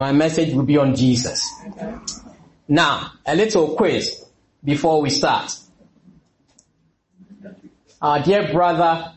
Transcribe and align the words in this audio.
my 0.00 0.12
message 0.12 0.54
will 0.54 0.62
be 0.62 0.76
on 0.76 0.94
Jesus. 0.94 1.52
Now, 2.68 3.14
a 3.26 3.34
little 3.34 3.74
quiz 3.74 4.24
before 4.64 5.02
we 5.02 5.10
start. 5.10 5.52
Our 8.00 8.22
dear 8.22 8.52
brother 8.52 9.12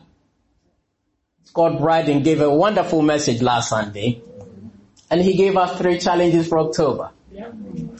Scott 1.44 1.78
Bryden 1.78 2.24
gave 2.24 2.40
a 2.40 2.52
wonderful 2.52 3.00
message 3.00 3.40
last 3.42 3.68
Sunday, 3.68 4.22
and 5.08 5.20
he 5.20 5.34
gave 5.36 5.56
us 5.56 5.78
three 5.78 6.00
challenges 6.00 6.48
for 6.48 6.58
October. 6.58 7.10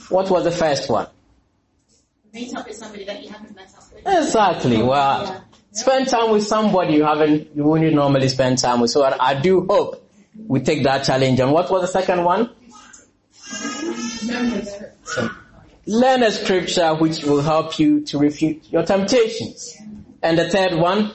What 0.09 0.29
was 0.29 0.43
the 0.43 0.51
first 0.51 0.89
one? 0.89 1.07
Meet 2.33 2.53
up 2.57 2.67
with 2.67 2.75
somebody 2.75 3.05
that 3.05 3.23
you 3.23 3.29
haven't 3.29 3.55
met 3.55 3.69
up 3.77 3.93
with. 3.93 4.05
Exactly. 4.05 4.83
Well, 4.83 5.23
Yeah. 5.23 5.39
spend 5.71 6.09
time 6.09 6.31
with 6.31 6.43
somebody 6.43 6.95
you 6.95 7.05
haven't, 7.05 7.55
you 7.55 7.63
wouldn't 7.63 7.93
normally 7.93 8.27
spend 8.27 8.57
time 8.57 8.81
with. 8.81 8.91
So 8.91 9.03
I, 9.03 9.29
I 9.29 9.33
do 9.39 9.65
hope 9.69 10.05
we 10.47 10.59
take 10.59 10.83
that 10.83 11.05
challenge. 11.05 11.39
And 11.39 11.53
what 11.53 11.71
was 11.71 11.81
the 11.83 11.87
second 11.87 12.25
one? 12.25 12.49
Learn 15.85 16.23
a 16.23 16.31
scripture 16.31 16.93
which 16.95 17.23
will 17.23 17.41
help 17.41 17.77
you 17.77 18.01
to 18.05 18.17
refute 18.17 18.71
your 18.71 18.83
temptations. 18.83 19.77
And 20.21 20.37
the 20.37 20.49
third 20.49 20.75
one, 20.75 21.11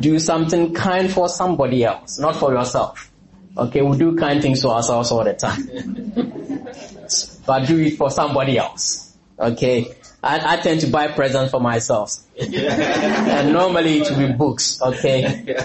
do 0.00 0.18
something 0.18 0.72
kind 0.72 1.12
for 1.12 1.28
somebody 1.28 1.84
else, 1.84 2.18
not 2.18 2.36
for 2.36 2.52
yourself. 2.54 3.10
Okay, 3.56 3.82
we 3.82 3.98
do 3.98 4.16
kind 4.16 4.40
things 4.40 4.62
to 4.62 4.70
ourselves 4.70 5.10
all 5.10 5.24
the 5.24 5.34
time. 5.34 5.66
but 7.46 7.66
do 7.66 7.78
it 7.78 7.96
for 7.96 8.10
somebody 8.10 8.56
else. 8.56 9.16
Okay, 9.38 9.94
I, 10.22 10.54
I 10.54 10.56
tend 10.56 10.80
to 10.80 10.86
buy 10.86 11.08
presents 11.08 11.50
for 11.50 11.60
myself. 11.60 12.16
and 12.38 13.52
normally 13.52 13.98
it 13.98 14.10
will 14.10 14.28
be 14.28 14.32
books, 14.32 14.80
okay. 14.80 15.56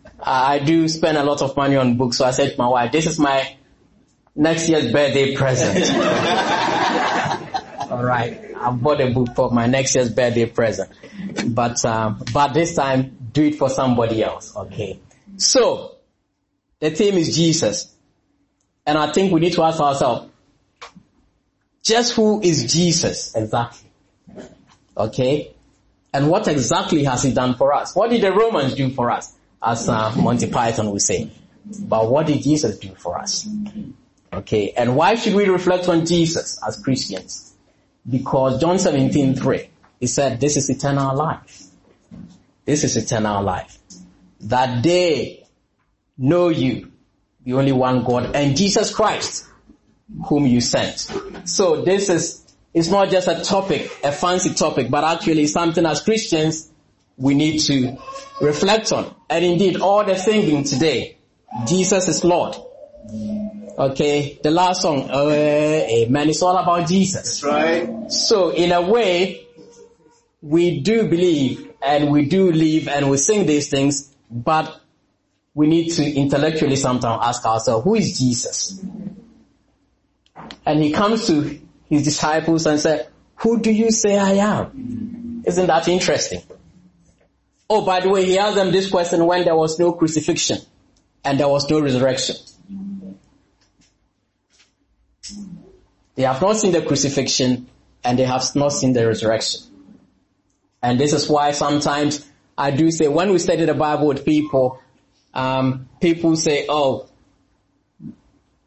I 0.20 0.58
do 0.58 0.88
spend 0.88 1.18
a 1.18 1.22
lot 1.22 1.42
of 1.42 1.56
money 1.56 1.76
on 1.76 1.96
books, 1.96 2.18
so 2.18 2.24
I 2.24 2.30
said 2.30 2.52
to 2.52 2.58
my 2.58 2.68
wife, 2.68 2.92
this 2.92 3.06
is 3.06 3.18
my 3.18 3.56
next 4.34 4.68
year's 4.68 4.90
birthday 4.92 5.34
present. 5.34 5.78
Alright, 7.90 8.54
I 8.56 8.70
bought 8.70 9.00
a 9.00 9.10
book 9.10 9.34
for 9.34 9.50
my 9.50 9.66
next 9.66 9.94
year's 9.94 10.10
birthday 10.10 10.46
present. 10.46 10.90
But, 11.48 11.84
um, 11.84 12.22
but 12.32 12.54
this 12.54 12.74
time, 12.74 13.16
do 13.32 13.44
it 13.44 13.56
for 13.56 13.68
somebody 13.68 14.22
else, 14.22 14.56
okay. 14.56 15.00
So, 15.36 15.96
the 16.80 16.90
theme 16.90 17.14
is 17.14 17.36
Jesus. 17.36 17.94
And 18.86 18.98
I 18.98 19.12
think 19.12 19.32
we 19.32 19.40
need 19.40 19.54
to 19.54 19.62
ask 19.62 19.80
ourselves, 19.80 20.30
just 21.82 22.14
who 22.14 22.40
is 22.40 22.72
Jesus 22.72 23.34
exactly? 23.34 23.90
Okay? 24.96 25.54
And 26.12 26.30
what 26.30 26.48
exactly 26.48 27.04
has 27.04 27.22
he 27.22 27.32
done 27.32 27.54
for 27.54 27.72
us? 27.72 27.94
What 27.94 28.10
did 28.10 28.22
the 28.22 28.32
Romans 28.32 28.74
do 28.74 28.90
for 28.90 29.10
us? 29.10 29.34
As 29.62 29.88
uh, 29.88 30.14
Monty 30.16 30.48
Python 30.48 30.90
would 30.90 31.02
say. 31.02 31.30
But 31.64 32.10
what 32.10 32.26
did 32.26 32.42
Jesus 32.42 32.78
do 32.78 32.94
for 32.94 33.18
us? 33.18 33.48
Okay, 34.34 34.72
and 34.76 34.96
why 34.96 35.14
should 35.14 35.34
we 35.34 35.48
reflect 35.48 35.88
on 35.88 36.04
Jesus 36.06 36.58
as 36.66 36.76
Christians? 36.82 37.54
Because 38.08 38.60
John 38.60 38.78
17, 38.78 39.36
3, 39.36 39.70
he 40.00 40.06
said, 40.06 40.40
this 40.40 40.56
is 40.56 40.68
eternal 40.68 41.16
life. 41.16 41.62
This 42.64 42.84
is 42.84 42.96
eternal 42.96 43.42
life. 43.42 43.78
That 44.40 44.82
they 44.82 45.46
know 46.18 46.48
you, 46.48 46.90
the 47.44 47.54
only 47.54 47.72
one 47.72 48.04
God, 48.04 48.34
and 48.34 48.56
Jesus 48.56 48.94
Christ, 48.94 49.46
whom 50.26 50.46
you 50.46 50.60
sent. 50.60 51.10
So 51.44 51.82
this 51.82 52.08
is, 52.08 52.44
it's 52.74 52.88
not 52.88 53.10
just 53.10 53.28
a 53.28 53.42
topic, 53.42 53.90
a 54.02 54.12
fancy 54.12 54.52
topic, 54.52 54.90
but 54.90 55.04
actually 55.04 55.46
something 55.46 55.86
as 55.86 56.02
Christians 56.02 56.70
we 57.16 57.34
need 57.34 57.60
to 57.60 57.96
reflect 58.40 58.92
on. 58.92 59.14
And 59.30 59.44
indeed, 59.44 59.80
all 59.80 60.04
the 60.04 60.16
singing 60.16 60.64
today, 60.64 61.18
Jesus 61.66 62.08
is 62.08 62.24
Lord. 62.24 62.56
Okay, 63.76 64.38
the 64.40 64.52
last 64.52 64.82
song, 64.82 65.10
uh, 65.10 65.30
Amen, 65.30 66.28
it's 66.28 66.42
all 66.42 66.56
about 66.56 66.86
Jesus. 66.88 67.42
right. 67.42 68.10
So 68.10 68.50
in 68.50 68.70
a 68.70 68.80
way, 68.80 69.48
we 70.40 70.80
do 70.80 71.08
believe 71.08 71.72
and 71.82 72.12
we 72.12 72.26
do 72.26 72.52
live 72.52 72.86
and 72.86 73.10
we 73.10 73.16
sing 73.16 73.46
these 73.46 73.68
things, 73.68 74.14
but 74.30 74.80
we 75.54 75.66
need 75.66 75.90
to 75.90 76.04
intellectually 76.04 76.76
sometimes 76.76 77.20
ask 77.24 77.44
ourselves, 77.44 77.84
who 77.84 77.96
is 77.96 78.16
Jesus? 78.18 78.84
And 80.64 80.82
he 80.82 80.92
comes 80.92 81.26
to 81.26 81.60
his 81.88 82.04
disciples 82.04 82.66
and 82.66 82.78
said, 82.78 83.08
who 83.36 83.60
do 83.60 83.72
you 83.72 83.90
say 83.90 84.16
I 84.16 84.32
am? 84.34 85.42
Isn't 85.46 85.66
that 85.66 85.88
interesting? 85.88 86.42
Oh, 87.68 87.84
by 87.84 88.00
the 88.00 88.08
way, 88.08 88.24
he 88.24 88.38
asked 88.38 88.54
them 88.54 88.70
this 88.70 88.88
question 88.88 89.24
when 89.26 89.44
there 89.44 89.56
was 89.56 89.78
no 89.80 89.92
crucifixion 89.92 90.58
and 91.24 91.40
there 91.40 91.48
was 91.48 91.68
no 91.68 91.80
resurrection. 91.80 92.36
They 96.14 96.22
have 96.22 96.40
not 96.40 96.56
seen 96.56 96.72
the 96.72 96.82
crucifixion 96.82 97.68
and 98.04 98.18
they 98.18 98.24
have 98.24 98.44
not 98.54 98.70
seen 98.70 98.92
the 98.92 99.06
resurrection. 99.06 99.62
And 100.82 101.00
this 101.00 101.12
is 101.12 101.28
why 101.28 101.52
sometimes 101.52 102.28
I 102.56 102.70
do 102.70 102.90
say 102.90 103.08
when 103.08 103.32
we 103.32 103.38
study 103.38 103.64
the 103.64 103.74
Bible 103.74 104.06
with 104.06 104.24
people, 104.24 104.80
um, 105.32 105.88
people 106.00 106.36
say, 106.36 106.66
oh, 106.68 107.08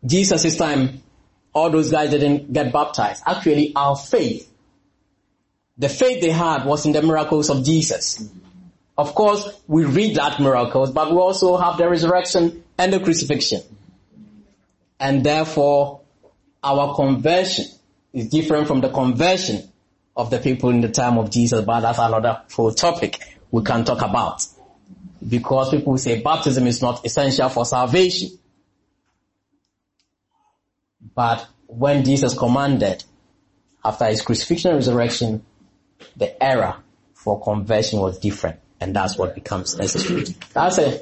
Jesus' 0.06 0.58
time, 0.58 1.02
all 1.54 1.70
those 1.70 1.92
guys 1.92 2.10
didn't 2.10 2.52
get 2.52 2.74
baptized. 2.74 3.24
Actually, 3.26 3.74
our 3.76 3.96
faith, 3.96 4.52
the 5.78 5.90
faith 5.90 6.22
they 6.22 6.32
had 6.32 6.66
was 6.66 6.86
in 6.86 6.92
the 6.92 7.02
miracles 7.02 7.50
of 7.50 7.64
Jesus. 7.64 8.30
Of 8.98 9.14
course, 9.14 9.48
we 9.68 9.86
read 9.86 10.16
that 10.16 10.40
miracles, 10.40 10.92
but 10.92 11.12
we 11.12 11.18
also 11.18 11.56
have 11.58 11.78
the 11.78 11.88
resurrection 11.88 12.64
and 12.78 12.92
the 12.92 13.00
crucifixion. 13.00 13.62
And 15.00 15.24
therefore, 15.24 16.02
our 16.64 16.96
conversion 16.96 17.66
is 18.14 18.30
different 18.30 18.68
from 18.68 18.82
the 18.82 18.90
conversion 18.90 19.72
of 20.16 20.32
the 20.32 20.40
people 20.40 20.70
in 20.70 20.82
the 20.82 20.90
time 20.90 21.18
of 21.18 21.30
Jesus, 21.30 21.64
but 21.64 21.82
that's 21.82 22.00
another 22.00 22.42
whole 22.52 22.72
topic 22.72 23.20
we 23.52 23.64
can 23.64 23.86
talk 23.86 24.02
about. 24.02 24.46
Because 25.28 25.70
people 25.70 25.98
say 25.98 26.22
baptism 26.22 26.68
is 26.68 26.82
not 26.82 27.06
essential 27.06 27.50
for 27.50 27.66
salvation. 27.66 28.32
But 31.16 31.48
when 31.68 32.04
Jesus 32.04 32.38
commanded, 32.38 33.04
after 33.84 34.06
his 34.06 34.22
crucifixion 34.22 34.72
and 34.72 34.78
resurrection, 34.78 35.46
the 36.16 36.42
era 36.44 36.82
for 37.14 37.42
conversion 37.42 38.00
was 38.00 38.20
different. 38.20 38.60
And 38.80 38.96
that's 38.96 39.18
what 39.18 39.34
becomes 39.36 39.78
necessary. 39.78 40.26
That's 40.54 40.78
a, 40.78 41.02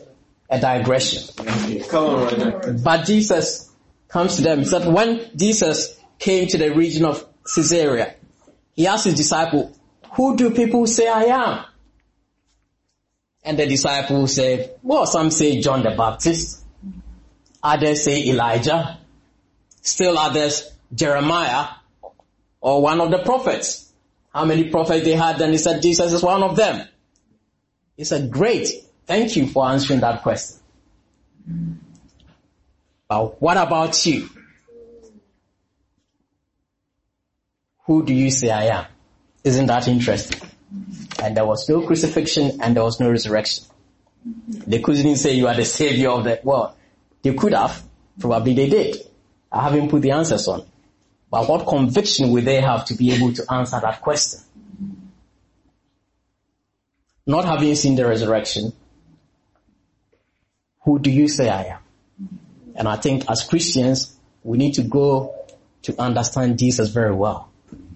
a 0.49 0.59
digression. 0.59 1.23
Come 1.89 2.05
on, 2.05 2.39
right. 2.39 2.83
But 2.83 3.05
Jesus 3.05 3.64
comes 4.15 4.37
to 4.37 4.43
them. 4.43 4.59
He 4.59 4.69
that 4.69 4.89
when 4.89 5.29
Jesus 5.35 5.99
came 6.17 6.47
to 6.47 6.57
the 6.57 6.73
region 6.73 7.03
of 7.03 7.27
Caesarea, 7.53 8.15
he 8.73 8.87
asked 8.87 9.03
his 9.03 9.15
disciple, 9.15 9.75
who 10.13 10.37
do 10.37 10.51
people 10.51 10.87
say 10.87 11.09
I 11.09 11.23
am? 11.23 11.65
And 13.43 13.59
the 13.59 13.67
disciple 13.67 14.25
said, 14.27 14.79
well, 14.81 15.05
some 15.05 15.31
say 15.31 15.59
John 15.59 15.83
the 15.83 15.91
Baptist. 15.97 16.63
Others 17.61 18.05
say 18.05 18.25
Elijah. 18.29 18.99
Still 19.81 20.17
others, 20.17 20.71
Jeremiah 20.93 21.65
or 22.61 22.81
one 22.81 23.01
of 23.01 23.11
the 23.11 23.19
prophets. 23.19 23.91
How 24.33 24.45
many 24.45 24.69
prophets 24.69 25.03
they 25.03 25.15
had? 25.15 25.39
Then 25.39 25.51
he 25.51 25.57
said, 25.57 25.81
Jesus 25.81 26.13
is 26.13 26.23
one 26.23 26.41
of 26.41 26.55
them. 26.55 26.87
He 27.97 28.05
said, 28.05 28.31
great. 28.31 28.69
Thank 29.05 29.35
you 29.35 29.47
for 29.47 29.67
answering 29.67 29.99
that 29.99 30.23
question. 30.23 30.61
But 33.07 33.41
what 33.41 33.57
about 33.57 34.05
you? 34.05 34.29
Who 37.85 38.03
do 38.03 38.13
you 38.13 38.31
say 38.31 38.49
I 38.49 38.63
am? 38.65 38.85
Isn't 39.43 39.67
that 39.67 39.87
interesting? 39.87 40.49
And 41.21 41.37
there 41.37 41.45
was 41.45 41.69
no 41.69 41.85
crucifixion 41.85 42.59
and 42.61 42.75
there 42.75 42.83
was 42.83 42.99
no 42.99 43.09
resurrection. 43.09 43.65
They 44.47 44.79
couldn't 44.79 45.17
say 45.17 45.33
you 45.33 45.47
are 45.47 45.53
the 45.53 45.65
savior 45.65 46.09
of 46.09 46.23
the 46.23 46.39
world. 46.43 46.73
They 47.21 47.33
could 47.33 47.53
have. 47.53 47.83
Probably 48.19 48.53
they 48.53 48.69
did. 48.69 48.97
I 49.51 49.63
haven't 49.63 49.89
put 49.89 50.01
the 50.01 50.11
answers 50.11 50.47
on. 50.47 50.65
But 51.29 51.47
what 51.47 51.67
conviction 51.67 52.31
will 52.31 52.43
they 52.43 52.61
have 52.61 52.85
to 52.85 52.95
be 52.95 53.11
able 53.11 53.33
to 53.33 53.53
answer 53.53 53.79
that 53.79 54.01
question? 54.01 54.39
Not 57.27 57.45
having 57.45 57.75
seen 57.75 57.95
the 57.95 58.05
resurrection, 58.05 58.73
who 60.83 60.99
do 60.99 61.11
you 61.11 61.27
say 61.27 61.49
I 61.49 61.63
am? 61.63 61.79
And 62.75 62.87
I 62.87 62.97
think 62.97 63.29
as 63.29 63.43
Christians, 63.43 64.17
we 64.43 64.57
need 64.57 64.73
to 64.75 64.83
go 64.83 65.35
to 65.83 65.99
understand 66.01 66.59
Jesus 66.59 66.89
very 66.89 67.13
well 67.13 67.49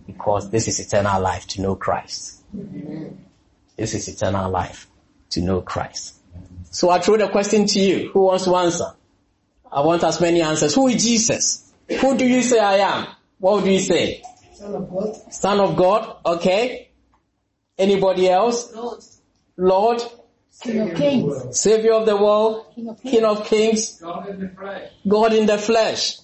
because 0.07 0.49
this 0.49 0.67
is 0.67 0.79
eternal 0.79 1.21
life 1.21 1.47
to 1.47 1.61
know 1.61 1.75
Christ. 1.75 2.41
This 3.75 3.93
is 3.93 4.07
eternal 4.07 4.49
life 4.49 4.87
to 5.31 5.41
know 5.41 5.61
Christ. 5.61 6.15
So 6.71 6.89
I 6.89 6.99
throw 6.99 7.17
the 7.17 7.27
question 7.29 7.65
to 7.67 7.79
you. 7.79 8.09
Who 8.13 8.21
wants 8.21 8.45
to 8.45 8.55
answer? 8.55 8.93
I 9.71 9.81
want 9.81 10.03
as 10.03 10.19
many 10.19 10.41
answers. 10.41 10.73
Who 10.75 10.87
is 10.87 11.03
Jesus? 11.03 11.71
Who 11.99 12.17
do 12.17 12.25
you 12.25 12.41
say 12.41 12.59
I 12.59 12.75
am? 12.75 13.07
What 13.39 13.63
do 13.63 13.69
you 13.69 13.79
say? 13.79 14.23
Son 14.53 14.75
of 14.75 14.89
God. 14.89 15.15
Son 15.31 15.59
of 15.59 15.75
God? 15.75 16.17
Okay. 16.25 16.89
Anybody 17.77 18.29
else? 18.29 18.73
Lord. 18.73 18.99
Lord? 19.57 20.01
King 20.61 20.91
of 20.91 20.97
Kings. 20.97 21.59
Savior 21.59 21.94
of 21.94 22.06
the 22.06 22.17
world? 22.17 22.65
King 22.75 22.89
of 22.89 23.01
Kings. 23.01 23.11
King 23.11 23.25
of 23.25 23.45
Kings? 23.45 23.97
God 24.01 24.29
in 24.29 24.39
the 24.39 24.50
flesh. 24.50 24.91
God 25.07 25.33
in 25.33 25.45
the 25.45 25.57
flesh. 25.57 26.17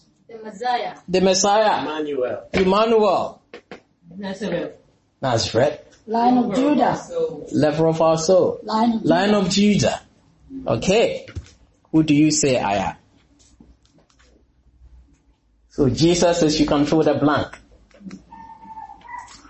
Messiah. 0.45 0.95
The 1.07 1.21
Messiah. 1.21 1.81
Emmanuel. 1.81 2.49
Emmanuel. 2.53 3.41
Nazareth. 4.15 4.73
Nazareth. 5.21 5.81
Lion 6.07 6.37
of 6.37 6.55
Judah. 6.55 6.95
So, 6.95 7.47
Lever 7.51 7.87
of 7.87 8.01
our 8.01 8.17
soul. 8.17 8.59
Lion 8.63 8.93
of 8.93 9.05
Lion 9.05 9.33
of 9.33 9.49
Judah. 9.49 10.01
Okay. 10.67 11.27
Who 11.91 12.03
do 12.03 12.13
you 12.13 12.29
say 12.29 12.59
I 12.59 12.89
am? 12.89 12.95
So 15.69 15.89
Jesus 15.89 16.39
says 16.39 16.59
you 16.59 16.65
can 16.65 16.85
fill 16.85 17.03
the 17.03 17.15
blank. 17.15 17.59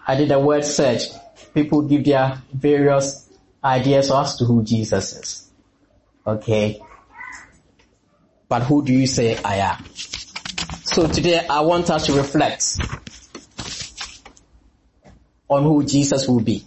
I 0.08 0.16
did 0.16 0.32
a 0.32 0.40
word 0.40 0.66
search. 0.66 1.10
People 1.54 1.84
give 1.84 2.06
their 2.06 2.42
various 2.52 3.25
ideas 3.66 4.12
as 4.12 4.38
to 4.38 4.46
who 4.46 4.64
Jesus 4.64 5.14
is. 5.14 5.52
Okay. 6.26 6.80
But 8.48 8.62
who 8.64 8.86
do 8.86 8.94
you 8.94 9.08
say 9.08 9.38
I 9.44 9.56
am? 9.56 9.84
So 10.84 11.08
today 11.08 11.46
I 11.48 11.62
want 11.62 11.90
us 11.90 12.06
to 12.06 12.14
reflect 12.14 12.80
on 15.50 15.64
who 15.64 15.84
Jesus 15.84 16.28
will 16.28 16.42
be, 16.42 16.64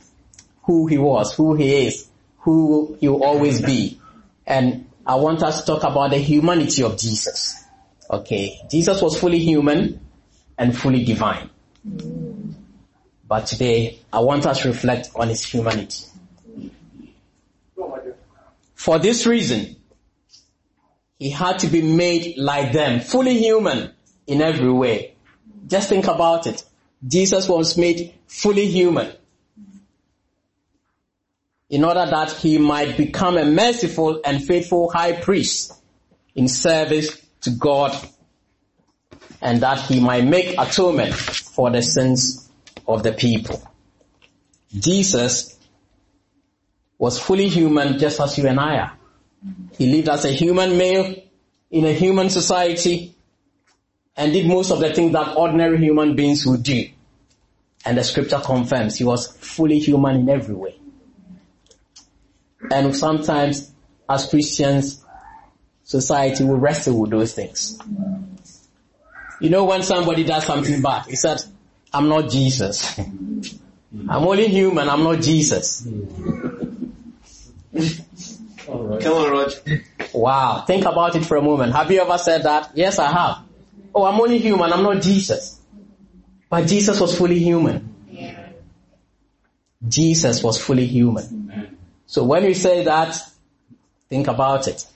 who 0.65 0.87
he 0.87 0.99
was, 0.99 1.35
who 1.35 1.55
he 1.55 1.87
is, 1.87 2.09
who 2.39 2.97
he 3.01 3.09
will 3.09 3.23
always 3.23 3.63
be. 3.63 4.01
And 4.47 4.91
I 5.07 5.15
want 5.15 5.43
us 5.43 5.61
to 5.61 5.67
talk 5.67 5.85
about 5.85 6.11
the 6.11 6.19
humanity 6.19 6.83
of 6.83 6.99
Jesus. 6.99 7.65
Okay. 8.11 8.61
Jesus 8.71 9.01
was 9.01 9.19
fully 9.19 9.39
human 9.39 10.01
and 10.59 10.77
fully 10.77 11.05
divine. 11.05 11.49
But 13.27 13.47
today 13.47 14.01
I 14.13 14.21
want 14.21 14.47
us 14.47 14.63
to 14.63 14.69
reflect 14.69 15.11
on 15.15 15.29
his 15.29 15.45
humanity. 15.45 16.05
For 18.89 18.99
this 18.99 19.27
reason, 19.27 19.77
he 21.19 21.29
had 21.29 21.59
to 21.59 21.67
be 21.67 21.83
made 21.83 22.39
like 22.39 22.73
them, 22.73 23.01
fully 23.01 23.37
human 23.37 23.93
in 24.27 24.41
every 24.41 24.73
way. 24.73 25.15
Just 25.67 25.91
think 25.91 26.07
about 26.07 26.47
it. 26.47 26.65
Jesus 27.07 27.51
was 27.51 27.77
made 27.77 28.15
fully 28.29 28.67
human 28.67 29.13
in 31.69 31.85
order 31.85 32.07
that 32.07 32.33
he 32.33 32.57
might 32.57 32.97
become 32.97 33.37
a 33.37 33.45
merciful 33.45 34.23
and 34.25 34.43
faithful 34.43 34.91
high 34.91 35.13
priest 35.13 35.75
in 36.35 36.49
service 36.49 37.15
to 37.43 37.51
God 37.51 37.95
and 39.43 39.61
that 39.61 39.81
he 39.81 40.01
might 40.01 40.25
make 40.25 40.59
atonement 40.59 41.13
for 41.15 41.71
the 41.71 41.83
sins 41.83 42.49
of 42.87 43.03
the 43.03 43.13
people. 43.13 43.63
Jesus 44.73 45.58
was 46.99 47.19
fully 47.19 47.49
human 47.49 47.99
just 47.99 48.21
as 48.21 48.37
you 48.39 48.47
and 48.49 48.59
I 48.59 48.79
are. 48.79 48.93
He 49.77 49.93
lived 49.93 50.09
as 50.09 50.25
a 50.25 50.33
human 50.33 50.77
male 50.77 51.15
in 51.71 51.85
a 51.85 51.93
human 51.93 52.29
society 52.29 53.15
and 54.17 54.33
did 54.33 54.47
most 54.47 54.71
of 54.73 54.81
the 54.81 54.93
things 54.93 55.13
that 55.13 55.37
ordinary 55.37 55.79
human 55.79 56.17
beings 56.17 56.45
would 56.45 56.63
do. 56.63 56.89
And 57.85 57.97
the 57.97 58.03
scripture 58.03 58.41
confirms 58.45 58.97
he 58.97 59.05
was 59.05 59.29
fully 59.37 59.79
human 59.79 60.17
in 60.17 60.29
every 60.29 60.55
way. 60.55 60.79
And 62.73 62.95
sometimes 62.97 63.71
as 64.09 64.29
Christians, 64.29 65.05
society 65.85 66.45
will 66.45 66.57
wrestle 66.57 66.99
with 67.01 67.11
those 67.11 67.33
things. 67.33 67.79
You 69.41 69.51
know 69.51 69.65
when 69.65 69.85
somebody 69.85 70.25
does 70.25 70.45
something 70.45 70.83
bad, 70.83 71.07
he 71.07 71.15
said, 71.15 71.41
I'm 71.93 72.09
not 72.09 72.29
Jesus. 72.29 72.99
I'm 72.99 74.27
only 74.27 74.49
human, 74.49 74.89
I'm 74.89 75.05
not 75.05 75.21
Jesus. 75.21 75.87
Come 77.75 79.13
on, 79.13 79.31
Roger. 79.31 79.85
Wow, 80.13 80.65
think 80.67 80.85
about 80.85 81.17
it 81.17 81.25
for 81.25 81.37
a 81.37 81.43
moment. 81.43 81.75
Have 81.75 81.91
you 81.91 82.01
ever 82.01 82.19
said 82.19 82.43
that? 82.43 82.71
Yes, 82.75 82.99
I 82.99 83.11
have. 83.11 83.39
Oh, 83.95 84.05
I'm 84.05 84.21
only 84.21 84.39
human, 84.39 84.73
I'm 84.73 84.83
not 84.83 85.03
Jesus. 85.03 85.61
But 86.51 86.67
Jesus 86.67 87.01
was 87.01 87.17
fully 87.17 87.39
human. 87.39 87.95
Jesus 89.87 90.43
was 90.43 90.59
fully 90.61 90.87
human. 90.87 91.77
So 92.07 92.25
when 92.25 92.45
you 92.45 92.55
say 92.55 92.85
that, 92.85 93.17
think 94.09 94.29
about 94.29 94.67
it. 94.67 94.87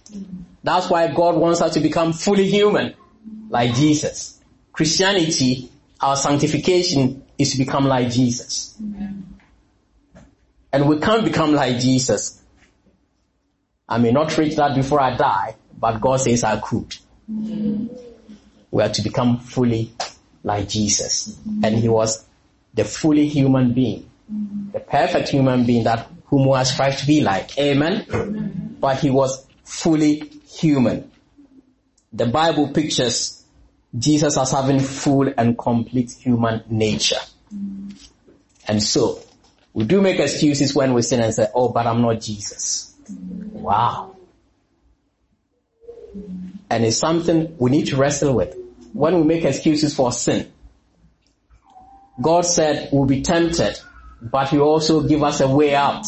That's 0.64 0.88
why 0.88 1.12
God 1.12 1.36
wants 1.36 1.60
us 1.60 1.74
to 1.74 1.80
become 1.80 2.12
fully 2.12 2.48
human, 2.48 2.94
like 3.48 3.74
Jesus. 3.74 4.40
Christianity, 4.72 5.70
our 6.00 6.16
sanctification 6.16 7.24
is 7.38 7.52
to 7.52 7.58
become 7.58 7.84
like 7.86 8.10
Jesus. 8.10 8.76
And 10.72 10.88
we 10.88 10.98
can't 10.98 11.24
become 11.24 11.52
like 11.52 11.78
Jesus. 11.80 12.41
I 13.92 13.98
may 13.98 14.10
not 14.10 14.38
reach 14.38 14.56
that 14.56 14.74
before 14.74 15.02
I 15.02 15.14
die, 15.18 15.54
but 15.78 16.00
God 16.00 16.16
says 16.16 16.44
I 16.44 16.58
could. 16.60 16.96
We 17.28 18.82
are 18.82 18.88
to 18.88 19.02
become 19.02 19.38
fully 19.40 19.92
like 20.42 20.66
Jesus. 20.70 21.38
And 21.62 21.76
he 21.76 21.90
was 21.90 22.24
the 22.72 22.84
fully 22.84 23.28
human 23.28 23.74
being, 23.74 24.10
the 24.72 24.80
perfect 24.80 25.28
human 25.28 25.66
being 25.66 25.84
that 25.84 26.08
whom 26.24 26.48
we 26.48 26.56
aspire 26.56 26.92
to 26.92 27.06
be 27.06 27.20
like. 27.20 27.58
Amen? 27.58 28.78
But 28.80 29.00
he 29.00 29.10
was 29.10 29.46
fully 29.62 30.20
human. 30.48 31.10
The 32.14 32.24
Bible 32.24 32.68
pictures 32.68 33.44
Jesus 33.98 34.38
as 34.38 34.52
having 34.52 34.80
full 34.80 35.30
and 35.36 35.58
complete 35.58 36.12
human 36.12 36.64
nature. 36.70 37.20
And 38.66 38.82
so, 38.82 39.20
we 39.74 39.84
do 39.84 40.00
make 40.00 40.18
excuses 40.18 40.74
when 40.74 40.94
we 40.94 41.02
sin 41.02 41.20
and 41.20 41.34
say, 41.34 41.48
oh, 41.54 41.68
but 41.68 41.86
I'm 41.86 42.00
not 42.00 42.22
Jesus. 42.22 42.91
Wow. 43.18 44.16
And 46.70 46.84
it's 46.84 46.96
something 46.96 47.56
we 47.58 47.70
need 47.70 47.86
to 47.88 47.96
wrestle 47.96 48.34
with. 48.34 48.56
When 48.92 49.16
we 49.18 49.24
make 49.24 49.44
excuses 49.44 49.94
for 49.94 50.12
sin, 50.12 50.52
God 52.20 52.42
said 52.42 52.90
we'll 52.92 53.06
be 53.06 53.22
tempted, 53.22 53.78
but 54.20 54.48
He 54.48 54.58
also 54.58 55.02
give 55.02 55.22
us 55.22 55.40
a 55.40 55.48
way 55.48 55.74
out. 55.74 56.06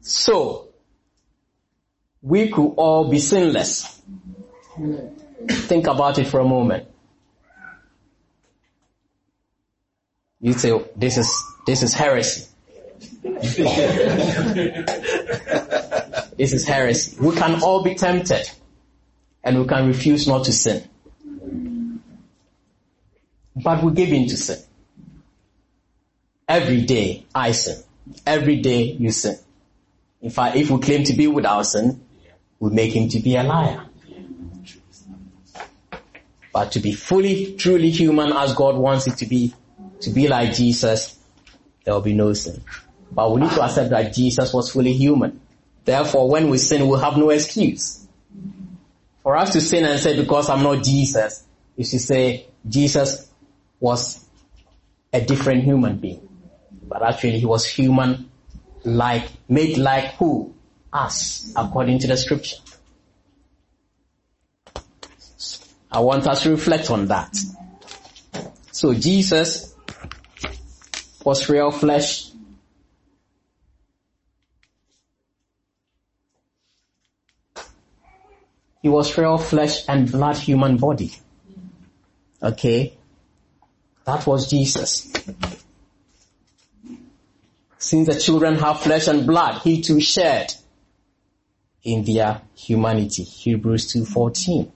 So, 0.00 0.68
we 2.20 2.50
could 2.50 2.74
all 2.76 3.08
be 3.08 3.18
sinless. 3.18 4.00
Think 5.48 5.86
about 5.86 6.18
it 6.18 6.26
for 6.26 6.40
a 6.40 6.44
moment. 6.44 6.88
You 10.40 10.52
say, 10.54 10.72
oh, 10.72 10.88
this 10.96 11.18
is, 11.18 11.44
this 11.66 11.82
is 11.82 11.94
heresy. 11.94 12.51
this 13.22 13.58
is 16.52 16.66
heresy. 16.66 17.16
We 17.20 17.36
can 17.36 17.62
all 17.62 17.84
be 17.84 17.94
tempted 17.94 18.50
and 19.44 19.60
we 19.60 19.66
can 19.66 19.86
refuse 19.86 20.26
not 20.26 20.44
to 20.46 20.52
sin. 20.52 20.88
But 23.54 23.84
we 23.84 23.92
give 23.92 24.08
in 24.12 24.26
to 24.28 24.36
sin. 24.36 24.58
Every 26.48 26.82
day 26.82 27.24
I 27.34 27.52
sin. 27.52 27.82
Every 28.26 28.56
day 28.60 28.82
you 28.82 29.12
sin. 29.12 29.38
In 30.20 30.30
fact, 30.30 30.56
if 30.56 30.70
we 30.70 30.80
claim 30.80 31.04
to 31.04 31.12
be 31.12 31.28
without 31.28 31.62
sin, 31.62 32.04
we 32.58 32.70
make 32.70 32.92
him 32.92 33.08
to 33.10 33.20
be 33.20 33.36
a 33.36 33.44
liar. 33.44 33.86
But 36.52 36.72
to 36.72 36.80
be 36.80 36.92
fully, 36.92 37.54
truly 37.54 37.90
human 37.90 38.32
as 38.32 38.52
God 38.54 38.76
wants 38.76 39.06
it 39.06 39.16
to 39.18 39.26
be, 39.26 39.54
to 40.00 40.10
be 40.10 40.26
like 40.28 40.54
Jesus, 40.54 41.18
there 41.84 41.94
will 41.94 42.00
be 42.00 42.14
no 42.14 42.32
sin. 42.32 42.62
But 43.14 43.32
we 43.32 43.42
need 43.42 43.50
to 43.50 43.62
accept 43.62 43.90
that 43.90 44.14
Jesus 44.14 44.52
was 44.52 44.70
fully 44.70 44.92
human. 44.92 45.40
Therefore, 45.84 46.28
when 46.30 46.48
we 46.48 46.58
sin, 46.58 46.88
we 46.88 46.98
have 46.98 47.16
no 47.16 47.30
excuse. 47.30 48.06
For 49.22 49.36
us 49.36 49.52
to 49.52 49.60
sin 49.60 49.84
and 49.84 50.00
say, 50.00 50.16
because 50.16 50.48
I'm 50.48 50.62
not 50.62 50.82
Jesus, 50.82 51.44
is 51.76 51.90
to 51.90 51.98
say, 51.98 52.46
Jesus 52.66 53.30
was 53.80 54.24
a 55.12 55.20
different 55.20 55.64
human 55.64 55.98
being. 55.98 56.28
But 56.88 57.02
actually, 57.02 57.38
he 57.38 57.46
was 57.46 57.66
human 57.66 58.30
like, 58.84 59.28
made 59.48 59.78
like 59.78 60.14
who? 60.14 60.54
Us, 60.92 61.52
according 61.56 61.98
to 62.00 62.06
the 62.06 62.16
scripture. 62.16 62.56
I 65.90 66.00
want 66.00 66.26
us 66.26 66.42
to 66.44 66.50
reflect 66.50 66.90
on 66.90 67.06
that. 67.06 67.36
So 68.72 68.94
Jesus 68.94 69.74
was 71.24 71.48
real 71.48 71.70
flesh. 71.70 72.31
He 78.82 78.88
was 78.88 79.16
real 79.16 79.38
flesh 79.38 79.88
and 79.88 80.10
blood 80.10 80.36
human 80.36 80.76
body. 80.76 81.12
Okay? 82.42 82.98
That 84.04 84.26
was 84.26 84.50
Jesus. 84.50 85.12
Since 87.78 88.08
the 88.08 88.18
children 88.18 88.56
have 88.56 88.80
flesh 88.80 89.06
and 89.06 89.26
blood, 89.26 89.62
he 89.62 89.80
too 89.80 90.00
shared 90.00 90.52
in 91.84 92.04
their 92.04 92.42
humanity. 92.56 93.22
Hebrews 93.22 93.92
2.14. 93.92 94.70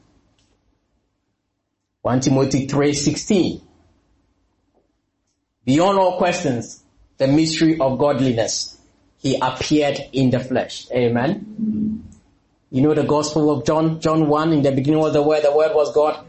1 2.02 2.20
Timothy 2.20 2.68
3.16. 2.68 3.62
Beyond 5.64 5.98
all 5.98 6.18
questions, 6.18 6.84
the 7.18 7.26
mystery 7.26 7.80
of 7.80 7.98
godliness, 7.98 8.78
he 9.18 9.36
appeared 9.40 9.98
in 10.12 10.30
the 10.30 10.38
flesh. 10.38 10.86
Amen. 10.92 11.65
You 12.76 12.82
know 12.82 12.92
the 12.92 13.04
Gospel 13.04 13.50
of 13.50 13.64
John, 13.64 14.02
John 14.02 14.28
1, 14.28 14.52
in 14.52 14.60
the 14.60 14.70
beginning 14.70 15.00
was 15.00 15.14
the 15.14 15.22
Word, 15.22 15.42
the 15.42 15.50
Word 15.50 15.74
was 15.74 15.94
God. 15.94 16.22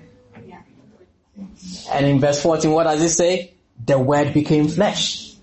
And 1.92 2.06
in 2.06 2.22
verse 2.22 2.42
14, 2.42 2.72
what 2.72 2.84
does 2.84 3.02
it 3.02 3.10
say? 3.10 3.54
The 3.86 4.00
Word 4.00 4.34
became 4.34 4.70
flesh 4.70 5.34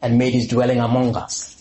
and 0.00 0.18
made 0.18 0.32
his 0.32 0.46
dwelling 0.46 0.78
among 0.78 1.16
us. 1.16 1.60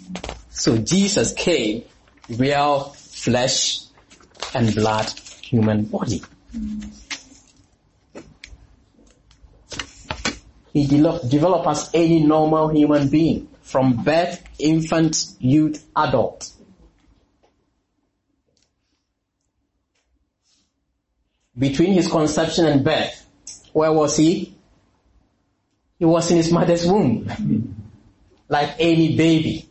So 0.52 0.78
Jesus 0.78 1.34
came, 1.34 1.84
real 2.30 2.82
flesh 2.92 3.86
and 4.54 4.76
blood, 4.76 5.12
human 5.42 5.86
body. 5.86 6.22
He 10.74 10.86
developed, 10.86 11.28
developed 11.28 11.66
as 11.66 11.90
any 11.96 12.24
normal 12.24 12.68
human 12.68 13.10
being 13.10 13.48
from 13.64 14.04
birth, 14.04 14.44
infant, 14.60 15.26
youth, 15.40 15.84
adult. 15.96 16.52
Between 21.60 21.92
his 21.92 22.08
conception 22.08 22.66
and 22.66 22.84
birth, 22.84 23.28
where 23.74 23.92
was 23.92 24.16
he? 24.16 24.56
He 26.00 26.06
was 26.06 26.32
in 26.32 26.38
his 26.38 26.52
mother's 26.52 26.88
womb, 26.88 27.76
like 28.48 28.76
any 28.80 29.18
baby. 29.18 29.68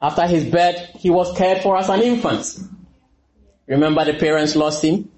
After 0.00 0.26
his 0.26 0.46
birth, 0.46 0.78
he 0.98 1.10
was 1.10 1.36
cared 1.36 1.62
for 1.62 1.76
as 1.76 1.90
an 1.90 2.00
infant. 2.00 2.58
Remember 3.66 4.02
the 4.06 4.14
parents 4.14 4.56
lost 4.56 4.82
him? 4.82 5.10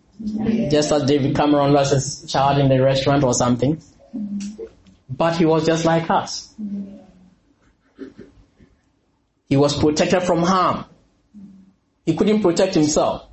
Just 0.69 0.90
as 0.90 1.04
David 1.04 1.37
Cameron 1.37 1.73
lost 1.73 1.95
his 1.95 2.31
child 2.31 2.59
in 2.59 2.69
the 2.69 2.83
restaurant 2.83 3.23
or 3.23 3.33
something. 3.33 3.81
But 5.09 5.37
he 5.37 5.45
was 5.45 5.64
just 5.64 5.85
like 5.85 6.11
us. 6.11 6.52
He 9.49 9.57
was 9.57 9.78
protected 9.78 10.23
from 10.25 10.42
harm. 10.42 10.85
He 12.04 12.16
couldn't 12.16 12.42
protect 12.42 12.75
himself. 12.75 13.28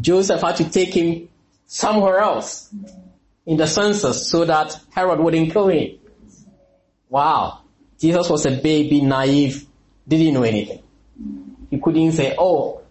Joseph 0.00 0.40
had 0.40 0.56
to 0.56 0.70
take 0.70 0.94
him 0.94 1.28
somewhere 1.66 2.18
else 2.18 2.72
in 3.46 3.56
the 3.56 3.66
census 3.66 4.28
so 4.28 4.44
that 4.44 4.78
Herod 4.90 5.18
wouldn't 5.18 5.52
kill 5.52 5.68
him. 5.68 5.98
Wow. 7.08 7.60
Jesus 7.98 8.28
was 8.28 8.46
a 8.46 8.50
baby, 8.52 9.00
naive, 9.00 9.66
didn't 10.06 10.34
know 10.34 10.42
anything. 10.42 10.82
He 11.70 11.78
couldn't 11.80 12.12
say, 12.12 12.34
oh, 12.38 12.82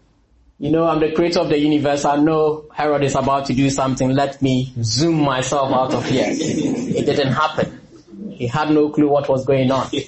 you 0.57 0.69
know, 0.71 0.87
I'm 0.87 0.99
the 0.99 1.11
creator 1.11 1.39
of 1.39 1.49
the 1.49 1.57
universe. 1.57 2.05
I 2.05 2.17
know 2.17 2.65
Herod 2.73 3.03
is 3.03 3.15
about 3.15 3.47
to 3.47 3.53
do 3.53 3.69
something. 3.69 4.11
Let 4.13 4.41
me 4.41 4.71
zoom 4.83 5.21
myself 5.21 5.73
out 5.73 5.93
of 5.93 6.05
here. 6.05 6.27
it 6.29 7.05
didn't 7.05 7.33
happen. 7.33 7.81
He 8.31 8.47
had 8.47 8.69
no 8.71 8.89
clue 8.89 9.09
what 9.09 9.27
was 9.29 9.45
going 9.45 9.71
on. 9.71 9.89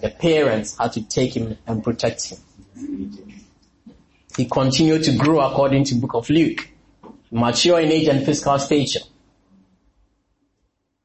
The 0.00 0.08
parents 0.18 0.78
had 0.78 0.94
to 0.94 1.02
take 1.02 1.36
him 1.36 1.58
and 1.66 1.84
protect 1.84 2.30
him. 2.30 2.38
He 4.40 4.46
continued 4.46 5.04
to 5.04 5.18
grow 5.18 5.38
according 5.40 5.84
to 5.84 5.96
book 5.96 6.14
of 6.14 6.30
Luke. 6.30 6.66
Mature 7.30 7.78
in 7.78 7.92
age 7.92 8.08
and 8.08 8.24
physical 8.24 8.58
stature. 8.58 9.00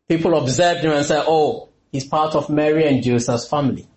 People 0.08 0.38
observed 0.38 0.86
him 0.86 0.94
and 0.94 1.06
said, 1.06 1.26
oh, 1.28 1.68
he's 1.92 2.06
part 2.06 2.34
of 2.34 2.50
Mary 2.50 2.88
and 2.88 3.04
Joseph's 3.04 3.50
family. 3.50 3.90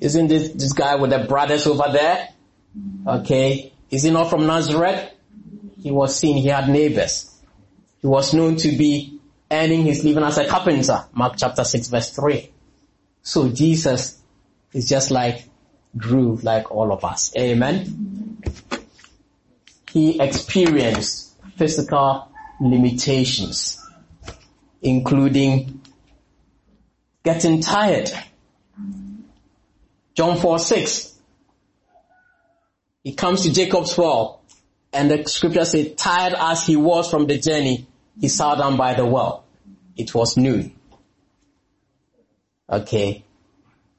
Isn't 0.00 0.28
this, 0.28 0.52
this 0.52 0.72
guy 0.72 0.94
with 0.94 1.10
the 1.10 1.18
brothers 1.18 1.66
over 1.66 1.84
there? 1.92 2.30
Okay. 3.06 3.74
Is 3.90 4.04
he 4.04 4.10
not 4.10 4.30
from 4.30 4.46
Nazareth? 4.46 5.12
He 5.78 5.90
was 5.90 6.16
seen, 6.16 6.38
he 6.38 6.48
had 6.48 6.70
neighbors. 6.70 7.38
He 8.00 8.06
was 8.06 8.32
known 8.32 8.56
to 8.56 8.68
be 8.74 9.20
earning 9.50 9.84
his 9.84 10.02
living 10.02 10.24
as 10.24 10.38
a 10.38 10.48
carpenter. 10.48 11.04
Mark 11.12 11.34
chapter 11.36 11.62
6 11.62 11.88
verse 11.88 12.16
3. 12.16 12.50
So 13.20 13.50
Jesus 13.50 14.18
is 14.72 14.88
just 14.88 15.10
like 15.10 15.44
grew 15.96 16.36
like 16.42 16.70
all 16.70 16.90
of 16.90 17.04
us. 17.04 17.34
Amen. 17.36 18.19
He 19.92 20.20
experienced 20.20 21.34
physical 21.56 22.28
limitations, 22.60 23.84
including 24.82 25.80
getting 27.24 27.60
tired. 27.60 28.10
John 30.14 30.38
4 30.38 30.58
6. 30.58 31.14
He 33.02 33.14
comes 33.14 33.42
to 33.42 33.52
Jacob's 33.52 33.96
well 33.96 34.40
and 34.92 35.10
the 35.10 35.24
scripture 35.26 35.64
says, 35.64 35.94
tired 35.96 36.34
as 36.36 36.66
he 36.66 36.76
was 36.76 37.10
from 37.10 37.26
the 37.26 37.38
journey, 37.38 37.86
he 38.20 38.28
sat 38.28 38.58
down 38.58 38.76
by 38.76 38.94
the 38.94 39.06
well. 39.06 39.44
It 39.96 40.14
was 40.14 40.36
noon. 40.36 40.74
Okay. 42.68 43.24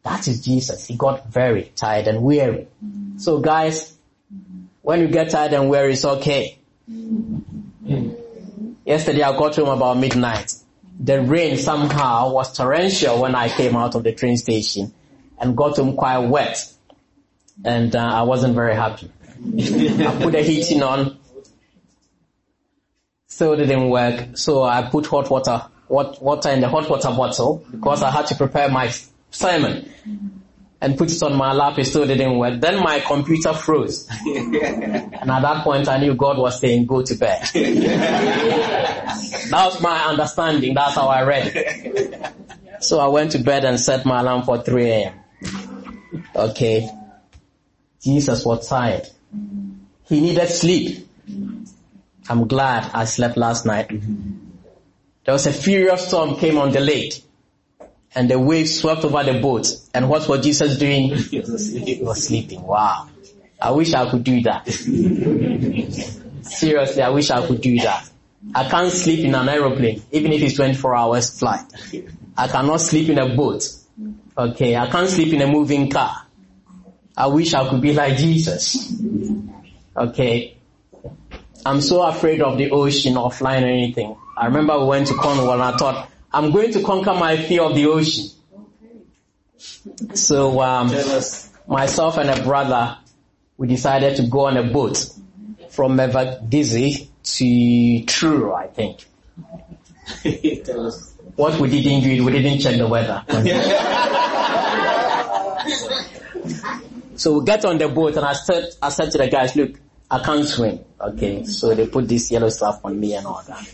That 0.04 0.28
is 0.28 0.44
Jesus. 0.44 0.88
He 0.88 0.96
got 0.96 1.28
very 1.28 1.72
tired 1.76 2.08
and 2.08 2.24
weary. 2.24 2.68
So 3.18 3.40
guys, 3.40 3.96
when 4.82 5.02
you 5.02 5.08
get 5.08 5.30
tired 5.30 5.54
and 5.54 5.70
weary, 5.70 5.94
it's 5.94 6.06
okay. 6.06 6.58
Yesterday 8.86 9.22
I 9.22 9.38
got 9.38 9.56
home 9.56 9.70
about 9.70 9.98
midnight. 9.98 10.54
The 11.00 11.22
rain 11.22 11.58
somehow 11.58 12.32
was 12.32 12.56
torrential 12.56 13.22
when 13.22 13.36
I 13.36 13.50
came 13.50 13.76
out 13.76 13.96
of 13.96 14.04
the 14.04 14.12
train 14.12 14.38
station 14.38 14.94
and 15.40 15.56
got 15.56 15.78
home 15.78 15.96
quite 15.96 16.20
wet. 16.20 16.72
And 17.64 17.96
uh, 17.96 18.00
I 18.00 18.24
wasn't 18.24 18.56
very 18.56 18.76
happy. 18.76 19.12
I 19.38 20.20
put 20.22 20.32
the 20.32 20.44
heating 20.44 20.84
on. 20.84 21.18
Still 23.28 23.56
didn't 23.56 23.90
work. 23.90 24.38
So 24.38 24.64
I 24.64 24.84
put 24.84 25.06
hot 25.08 25.30
water, 25.30 25.66
hot 25.90 26.22
water 26.22 26.50
in 26.50 26.62
the 26.62 26.70
hot 26.70 26.90
water 26.90 27.10
bottle 27.10 27.66
because 27.72 28.04
I 28.04 28.12
had 28.12 28.28
to 28.28 28.36
prepare 28.36 28.70
my 28.70 28.92
sermon 29.30 29.92
and 30.82 30.98
put 30.98 31.12
it 31.12 31.22
on 31.22 31.36
my 31.36 31.54
lap. 31.54 31.78
It 31.78 31.86
still 31.86 32.08
didn't 32.08 32.38
work. 32.38 32.60
Then 32.60 32.80
my 32.80 33.00
computer 33.00 33.54
froze. 33.54 34.08
and 34.26 34.66
at 34.66 35.42
that 35.42 35.64
point 35.64 35.88
I 35.88 36.00
knew 36.00 36.16
God 36.16 36.40
was 36.40 36.60
saying, 36.60 36.88
go 36.88 37.04
to 37.04 37.16
bed. 37.16 37.42
that 37.54 39.52
was 39.52 39.80
my 39.80 40.06
understanding. 40.06 40.74
That's 40.74 40.96
how 40.96 41.08
I 41.08 41.24
read 41.24 41.52
it. 41.56 42.34
So 42.84 43.00
I 43.00 43.08
went 43.08 43.32
to 43.34 43.40
bed 43.40 43.64
and 43.64 43.80
set 43.80 44.06
my 44.06 44.22
alarm 44.22 44.44
for 44.44 44.62
3 44.62 44.90
a.m. 44.90 45.14
Okay. 46.36 46.90
Jesus 48.02 48.44
was 48.44 48.68
tired. 48.68 49.08
He 50.06 50.20
needed 50.20 50.50
sleep. 50.50 51.08
I'm 52.28 52.48
glad 52.48 52.90
I 52.94 53.06
slept 53.06 53.38
last 53.38 53.68
night. 53.68 53.90
There 53.90 55.34
was 55.34 55.46
a 55.46 55.54
furious 55.54 56.08
storm 56.08 56.38
came 56.38 56.58
on 56.58 56.72
the 56.72 56.80
lake 56.80 57.24
and 58.14 58.30
the 58.30 58.38
waves 58.38 58.80
swept 58.80 59.04
over 59.06 59.24
the 59.24 59.40
boat. 59.40 59.68
And 59.94 60.10
what 60.10 60.28
was 60.28 60.44
Jesus 60.44 60.78
doing? 60.78 61.16
he 61.16 62.00
was 62.02 62.28
sleeping. 62.28 62.62
Wow. 62.64 63.10
I 63.62 63.72
wish 63.72 63.94
I 63.94 64.10
could 64.10 64.24
do 64.24 64.42
that. 64.42 64.68
Seriously, 66.44 67.02
I 67.02 67.10
wish 67.10 67.30
I 67.30 67.46
could 67.46 67.62
do 67.62 67.78
that. 67.80 68.10
I 68.56 68.68
can't 68.68 68.92
sleep 68.92 69.24
in 69.24 69.36
an 69.36 69.48
aeroplane, 69.48 70.02
even 70.12 70.32
if 70.34 70.42
it's 70.42 70.56
24 70.56 70.96
hours 70.96 71.38
flight. 71.40 71.62
I 72.36 72.48
cannot 72.48 72.82
sleep 72.82 73.10
in 73.10 73.20
a 73.20 73.36
boat. 73.36 73.64
Okay, 74.36 74.76
I 74.76 74.90
can't 74.90 75.08
sleep 75.08 75.34
in 75.34 75.42
a 75.42 75.48
moving 75.48 75.90
car. 75.90 76.26
I 77.16 77.28
wish 77.28 77.54
I 77.54 77.70
could 77.70 77.82
be 77.82 77.94
like 77.94 78.18
Jesus. 78.18 78.92
Okay. 79.96 80.58
I'm 81.64 81.82
so 81.82 82.02
afraid 82.02 82.42
of 82.42 82.58
the 82.58 82.72
ocean 82.72 83.18
or 83.18 83.32
flying 83.32 83.64
or 83.64 83.68
anything. 83.68 84.18
I 84.36 84.48
remember 84.48 84.80
we 84.80 84.86
went 84.86 85.08
to 85.08 85.14
Cornwall 85.14 85.54
and 85.54 85.62
I 85.62 85.78
thought, 85.78 86.10
I'm 86.34 86.52
going 86.52 86.72
to 86.74 86.84
conquer 86.84 87.14
my 87.14 87.38
fear 87.38 87.64
of 87.64 87.76
the 87.76 87.88
ocean. 87.88 88.26
So, 90.14 90.62
um, 90.62 90.92
myself 91.68 92.18
and 92.18 92.30
a 92.30 92.44
brother, 92.44 92.98
we 93.58 93.68
decided 93.68 94.18
to 94.18 94.28
go 94.28 94.46
on 94.46 94.58
a 94.58 94.64
boat 94.64 95.10
from 95.70 95.98
Mevagissey 95.98 97.08
to 97.24 98.06
Truro, 98.06 98.54
I 98.54 98.68
think. 98.68 99.06
what 101.36 101.60
we 101.60 101.70
didn't 101.70 102.04
do, 102.04 102.26
we 102.26 102.32
didn't 102.32 102.60
check 102.60 102.78
the 102.78 102.88
weather. 102.88 103.24
so 107.16 107.40
we 107.40 107.46
get 107.46 107.66
on 107.66 107.78
the 107.78 107.90
boat 107.90 108.16
and 108.16 108.26
I 108.26 108.34
said, 108.34 108.70
I 108.82 108.90
said 108.90 109.12
to 109.12 109.18
the 109.18 109.28
guys, 109.28 109.56
look, 109.56 109.80
I 110.12 110.20
can't 110.20 110.46
swim. 110.46 110.80
Okay, 111.00 111.38
mm-hmm. 111.38 111.46
so 111.46 111.74
they 111.74 111.88
put 111.88 112.06
this 112.08 112.30
yellow 112.30 112.50
stuff 112.50 112.82
on 112.84 113.00
me 113.00 113.14
and 113.16 113.26
all 113.26 113.42
that. 113.48 113.66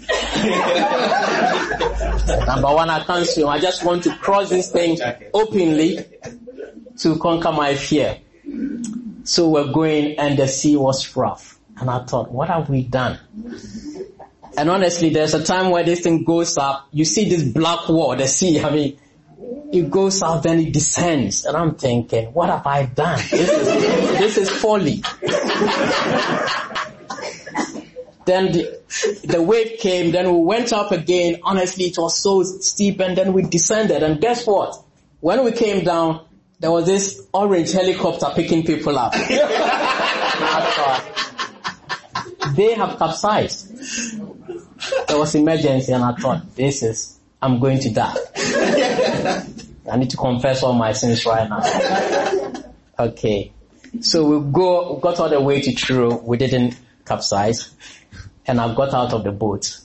Number 2.47 2.67
one, 2.67 2.89
I 2.91 3.03
can't 3.03 3.25
swim. 3.25 3.47
I 3.47 3.59
just 3.59 3.83
want 3.83 4.03
to 4.03 4.15
cross 4.17 4.49
this 4.49 4.71
thing 4.71 4.99
openly 5.33 6.05
to 6.99 7.17
conquer 7.17 7.51
my 7.51 7.73
fear. 7.73 8.19
So 9.23 9.49
we're 9.49 9.73
going 9.73 10.19
and 10.19 10.37
the 10.37 10.47
sea 10.47 10.77
was 10.77 11.15
rough. 11.15 11.57
And 11.75 11.89
I 11.89 12.05
thought, 12.05 12.31
what 12.31 12.49
have 12.49 12.69
we 12.69 12.83
done? 12.83 13.19
And 14.57 14.69
honestly, 14.69 15.09
there's 15.09 15.33
a 15.33 15.43
time 15.43 15.71
where 15.71 15.83
this 15.83 16.01
thing 16.01 16.23
goes 16.23 16.55
up, 16.57 16.87
you 16.91 17.03
see 17.03 17.27
this 17.29 17.43
black 17.43 17.89
wall, 17.89 18.15
the 18.15 18.27
sea, 18.27 18.61
I 18.61 18.69
mean, 18.69 18.99
it 19.71 19.91
goes 19.91 20.21
up, 20.21 20.43
then 20.43 20.59
it 20.59 20.73
descends. 20.73 21.45
And 21.45 21.55
I'm 21.57 21.75
thinking, 21.75 22.27
what 22.33 22.49
have 22.49 22.65
I 22.65 22.85
done? 22.85 23.19
This 23.29 23.49
is, 23.49 24.17
this 24.19 24.37
is 24.37 24.49
folly. 24.49 25.03
Then 28.25 28.51
the, 28.51 28.79
the 29.23 29.41
wave 29.41 29.79
came, 29.79 30.11
then 30.11 30.31
we 30.31 30.39
went 30.41 30.71
up 30.73 30.91
again. 30.91 31.39
Honestly, 31.43 31.85
it 31.85 31.97
was 31.97 32.21
so 32.21 32.43
steep 32.43 32.99
and 32.99 33.17
then 33.17 33.33
we 33.33 33.41
descended. 33.43 34.03
And 34.03 34.21
guess 34.21 34.45
what? 34.45 34.75
When 35.19 35.43
we 35.43 35.51
came 35.53 35.83
down, 35.83 36.25
there 36.59 36.71
was 36.71 36.85
this 36.85 37.27
orange 37.33 37.71
helicopter 37.71 38.27
picking 38.35 38.63
people 38.65 38.97
up. 38.97 39.13
they 42.55 42.73
have 42.75 42.97
capsized. 42.99 43.71
There 45.07 45.17
was 45.17 45.33
emergency 45.35 45.91
and 45.93 46.03
I 46.03 46.13
thought, 46.13 46.55
this 46.55 46.83
is, 46.83 47.19
I'm 47.41 47.59
going 47.59 47.79
to 47.79 47.89
die. 47.91 48.15
I 49.89 49.97
need 49.97 50.09
to 50.11 50.17
confess 50.17 50.63
all 50.63 50.73
my 50.73 50.91
sins 50.93 51.25
right 51.25 51.49
now. 51.49 51.61
Okay. 52.99 53.53
So 54.01 54.39
we 54.39 54.51
go, 54.51 54.95
we 54.95 55.01
got 55.01 55.19
all 55.19 55.29
the 55.29 55.41
way 55.41 55.61
to 55.61 55.73
Truro. 55.73 56.17
We 56.17 56.37
didn't 56.37 56.77
capsize. 57.05 57.71
And 58.45 58.61
I 58.61 58.73
got 58.73 58.93
out 58.93 59.13
of 59.13 59.23
the 59.23 59.31
boat. 59.31 59.79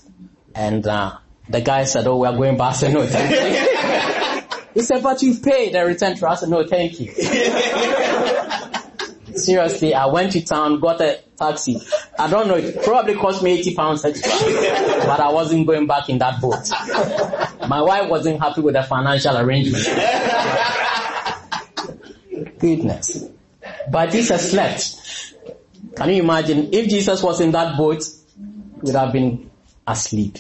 And, 0.54 0.86
uh, 0.86 1.16
the 1.48 1.60
guy 1.60 1.84
said, 1.84 2.06
oh, 2.06 2.18
we 2.18 2.28
are 2.28 2.36
going 2.36 2.56
back. 2.56 2.70
I 2.70 2.76
said, 2.76 2.94
no, 2.94 3.04
thank 3.06 3.30
you. 3.30 4.68
he 4.74 4.80
said, 4.82 5.02
but 5.02 5.20
you've 5.22 5.42
paid 5.42 5.74
the 5.74 5.84
return 5.84 6.16
to 6.16 6.28
us. 6.28 6.38
I 6.38 6.40
said, 6.40 6.50
no, 6.50 6.66
thank 6.66 7.00
you. 7.00 7.10
Seriously, 9.34 9.94
I 9.94 10.06
went 10.06 10.32
to 10.32 10.44
town, 10.44 10.78
got 10.78 11.00
a 11.00 11.20
taxi. 11.36 11.80
I 12.18 12.28
don't 12.28 12.48
know, 12.48 12.56
it 12.56 12.82
probably 12.84 13.14
cost 13.14 13.42
me 13.42 13.58
80 13.58 13.74
pounds 13.74 14.04
extra. 14.04 14.30
but 14.30 15.20
I 15.20 15.32
wasn't 15.32 15.66
going 15.66 15.86
back 15.86 16.10
in 16.10 16.18
that 16.18 16.40
boat. 16.40 16.68
My 17.68 17.80
wife 17.80 18.10
wasn't 18.10 18.40
happy 18.40 18.60
with 18.60 18.74
the 18.74 18.82
financial 18.82 19.36
arrangement. 19.36 19.84
Goodness. 22.58 23.24
But 23.90 24.10
Jesus 24.10 24.50
slept. 24.50 24.96
Can 25.96 26.08
you 26.10 26.22
imagine 26.22 26.70
if 26.72 26.88
Jesus 26.88 27.22
was 27.22 27.40
in 27.40 27.52
that 27.52 27.76
boat, 27.76 28.02
he 28.02 28.80
would 28.82 28.94
have 28.94 29.12
been 29.12 29.50
asleep. 29.86 30.38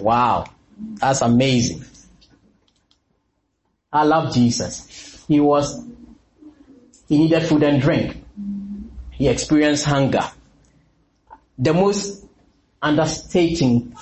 Wow. 0.00 0.46
That's 0.78 1.22
amazing. 1.22 1.84
I 3.92 4.04
love 4.04 4.34
Jesus. 4.34 5.24
He 5.26 5.40
was, 5.40 5.84
he 7.08 7.18
needed 7.18 7.46
food 7.46 7.62
and 7.62 7.80
drink. 7.80 8.22
He 9.10 9.28
experienced 9.28 9.86
hunger. 9.86 10.30
The 11.58 11.72
most 11.72 12.24
understating 12.82 13.94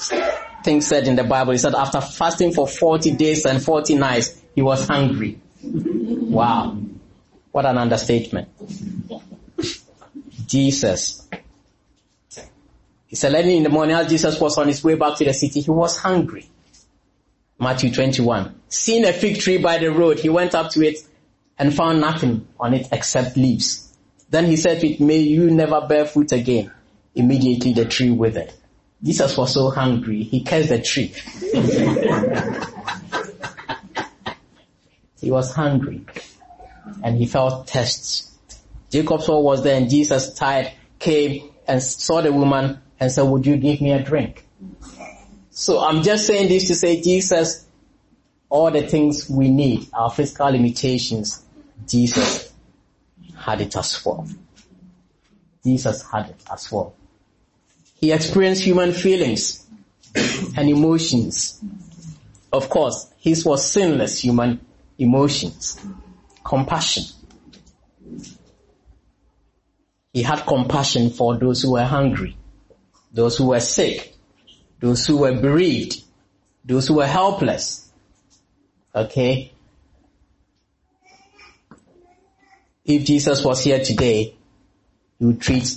thing 0.65 0.81
said 0.81 1.07
in 1.07 1.15
the 1.15 1.25
Bible 1.25 1.53
is 1.53 1.63
that 1.63 1.75
after 1.75 2.01
fasting 2.01 2.53
for 2.53 2.67
40 2.67 3.13
days 3.13 3.45
and 3.47 3.63
40 3.63 3.95
nights, 3.95 4.43
he 4.55 4.63
was 4.63 4.87
hungry. 4.89 5.41
Wow. 5.63 6.77
What 7.55 7.67
an 7.67 7.79
understatement. 7.79 8.49
Jesus. 10.45 11.29
He 13.07 13.15
said 13.15 13.33
early 13.33 13.59
in 13.59 13.63
the 13.63 13.69
morning 13.69 13.95
as 13.95 14.09
Jesus 14.09 14.41
was 14.41 14.59
on 14.59 14.67
his 14.67 14.83
way 14.83 14.97
back 14.97 15.17
to 15.19 15.25
the 15.25 15.33
city, 15.33 15.61
he 15.61 15.71
was 15.71 15.97
hungry. 15.97 16.51
Matthew 17.61 17.93
21. 17.93 18.61
Seeing 18.69 19.05
a 19.05 19.13
fig 19.13 19.39
tree 19.39 19.59
by 19.59 19.79
the 19.79 19.93
road, 19.93 20.19
he 20.19 20.29
went 20.29 20.57
up 20.57 20.73
to 20.73 20.85
it 20.85 20.99
and 21.57 21.73
found 21.73 22.01
nothing 22.01 22.49
on 22.59 22.75
it 22.75 22.89
except 22.91 23.37
leaves. 23.37 23.97
Then 24.29 24.47
he 24.47 24.57
said 24.57 24.83
it, 24.83 24.99
may 24.99 25.19
you 25.19 25.49
never 25.49 25.81
bear 25.87 26.07
fruit 26.07 26.33
again. 26.33 26.73
Immediately 27.15 27.75
the 27.75 27.85
tree 27.85 28.11
withered. 28.11 28.53
Jesus 29.01 29.37
was 29.37 29.55
so 29.55 29.71
hungry, 29.71 30.25
he 30.25 30.43
cursed 30.43 30.71
the 30.71 30.83
tree. 30.83 31.15
he 35.21 35.31
was 35.31 35.55
hungry 35.55 36.05
and 37.03 37.17
he 37.17 37.27
felt 37.27 37.69
thirst. 37.69 38.31
Jacob's 38.91 39.29
well 39.29 39.43
was 39.43 39.63
there 39.63 39.77
and 39.77 39.91
Jesus 39.91 40.35
tired 40.35 40.73
came 40.99 41.51
and 41.67 41.83
saw 41.83 42.21
the 42.21 42.33
woman 42.33 42.81
and 43.01 43.11
said, 43.11 43.23
would 43.23 43.47
you 43.47 43.57
give 43.57 43.81
me 43.81 43.93
a 43.93 44.03
drink? 44.03 44.47
So 45.51 45.81
I'm 45.81 46.03
just 46.03 46.27
saying 46.27 46.49
this 46.49 46.69
to 46.69 46.75
say 46.75 47.01
Jesus, 47.01 47.67
all 48.49 48.71
the 48.71 48.87
things 48.87 49.29
we 49.29 49.49
need, 49.49 49.89
our 49.93 50.11
physical 50.11 50.51
limitations, 50.51 51.45
Jesus 51.87 52.53
had 53.37 53.61
it 53.61 53.77
as 53.77 54.05
well. 54.05 54.27
Jesus 55.65 56.03
had 56.11 56.31
it 56.31 56.37
as 56.53 56.71
well. 56.71 56.95
He 58.01 58.13
experienced 58.13 58.63
human 58.63 58.93
feelings 58.93 59.67
and 60.15 60.69
emotions. 60.69 61.61
Of 62.53 62.69
course, 62.69 63.11
his 63.19 63.45
was 63.45 63.69
sinless 63.69 64.21
human 64.21 64.61
emotions. 64.99 65.81
Compassion. 66.45 67.05
He 70.13 70.23
had 70.23 70.47
compassion 70.47 71.11
for 71.11 71.37
those 71.37 71.63
who 71.63 71.73
were 71.73 71.85
hungry, 71.85 72.37
those 73.13 73.37
who 73.37 73.49
were 73.49 73.61
sick, 73.61 74.15
those 74.79 75.05
who 75.07 75.17
were 75.17 75.35
bereaved, 75.41 76.05
those 76.65 76.87
who 76.87 76.95
were 76.95 77.07
helpless. 77.07 77.91
Okay? 78.95 79.53
If 82.85 83.05
Jesus 83.05 83.43
was 83.45 83.65
here 83.65 83.83
today, 83.83 84.37
he 85.19 85.25
would 85.25 85.41
treat 85.41 85.77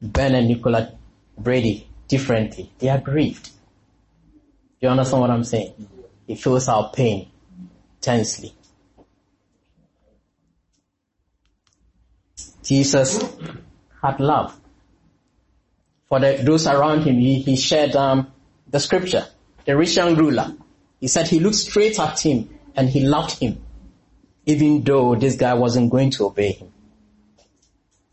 Ben 0.00 0.34
and 0.34 0.46
Nicola 0.46 0.92
Brady 1.36 1.88
differently. 2.06 2.70
They 2.78 2.88
are 2.88 2.98
bereaved. 2.98 3.46
Do 3.46 4.86
you 4.86 4.88
understand 4.88 5.22
what 5.22 5.30
I'm 5.30 5.44
saying? 5.44 5.72
He 6.26 6.34
feels 6.36 6.68
our 6.68 6.90
pain 6.92 7.30
tensely. 8.00 8.54
Jesus 12.62 13.22
had 14.02 14.20
love. 14.20 14.58
For 16.08 16.20
the, 16.20 16.40
those 16.42 16.66
around 16.66 17.02
him, 17.02 17.18
he, 17.18 17.40
he 17.40 17.56
shared 17.56 17.94
um, 17.94 18.32
the 18.68 18.80
scripture. 18.80 19.26
The 19.64 19.76
rich 19.76 19.96
young 19.96 20.16
ruler. 20.16 20.54
He 21.00 21.08
said 21.08 21.28
he 21.28 21.40
looked 21.40 21.56
straight 21.56 21.98
at 21.98 22.20
him 22.20 22.50
and 22.74 22.88
he 22.88 23.00
loved 23.00 23.38
him, 23.38 23.62
even 24.46 24.82
though 24.82 25.14
this 25.14 25.36
guy 25.36 25.54
wasn't 25.54 25.90
going 25.90 26.10
to 26.10 26.26
obey 26.26 26.52
him. 26.52 26.72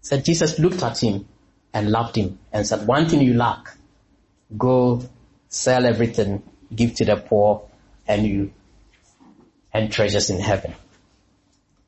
Said 0.02 0.24
Jesus 0.24 0.60
looked 0.60 0.84
at 0.84 1.02
him 1.02 1.28
and 1.74 1.92
loved 1.92 2.16
him 2.16 2.40
and 2.54 2.66
said, 2.66 2.88
one 2.88 3.10
thing 3.10 3.22
you 3.22 3.34
lack, 3.34 3.76
go 4.58 5.04
sell 5.50 5.86
everything, 5.86 6.44
give 6.74 6.96
to 6.96 7.06
the 7.06 7.18
poor, 7.18 7.68
and 8.08 8.26
you 8.26 8.54
and 9.74 9.92
treasures 9.92 10.30
in 10.30 10.40
heaven. 10.40 10.74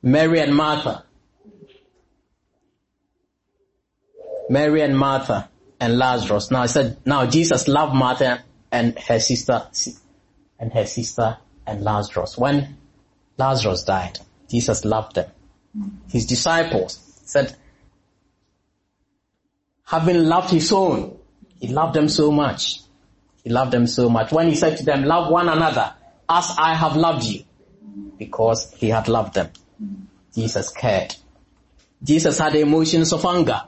Mary 0.02 0.40
and 0.40 0.56
Martha, 0.56 1.06
Mary 4.50 4.82
and 4.82 4.98
Martha 4.98 5.50
and 5.80 5.98
Lazarus. 5.98 6.52
Now 6.52 6.64
I 6.64 6.66
said, 6.66 6.98
now 7.06 7.26
Jesus 7.28 7.68
loved 7.68 7.94
Martha 7.94 8.44
and 8.72 8.98
her 9.00 9.20
sister, 9.20 9.68
and 10.60 10.74
her 10.74 10.86
sister 10.86 11.38
and 11.66 11.84
Lazarus. 11.84 12.38
When 12.38 12.78
Lazarus 13.38 13.84
died, 13.84 14.20
Jesus 14.50 14.84
loved 14.84 15.16
them. 15.16 15.30
His 16.10 16.26
disciples 16.26 17.00
said, 17.26 17.56
having 19.86 20.24
loved 20.26 20.50
his 20.50 20.72
own, 20.72 21.18
he 21.60 21.68
loved 21.68 21.94
them 21.94 22.10
so 22.10 22.32
much. 22.32 22.82
He 23.44 23.50
loved 23.50 23.72
them 23.72 23.88
so 23.88 24.10
much. 24.10 24.32
When 24.32 24.50
he 24.50 24.56
said 24.56 24.78
to 24.78 24.84
them, 24.84 25.04
love 25.04 25.32
one 25.32 25.48
another 25.48 25.94
as 26.28 26.56
I 26.58 26.76
have 26.76 26.96
loved 26.96 27.24
you, 27.24 27.44
because 28.18 28.72
he 28.74 28.90
had 28.90 29.08
loved 29.08 29.36
them. 29.36 29.50
Jesus 30.36 30.70
cared. 30.72 31.16
Jesus 32.04 32.38
had 32.38 32.56
emotions 32.56 33.14
of 33.14 33.26
anger 33.26 33.64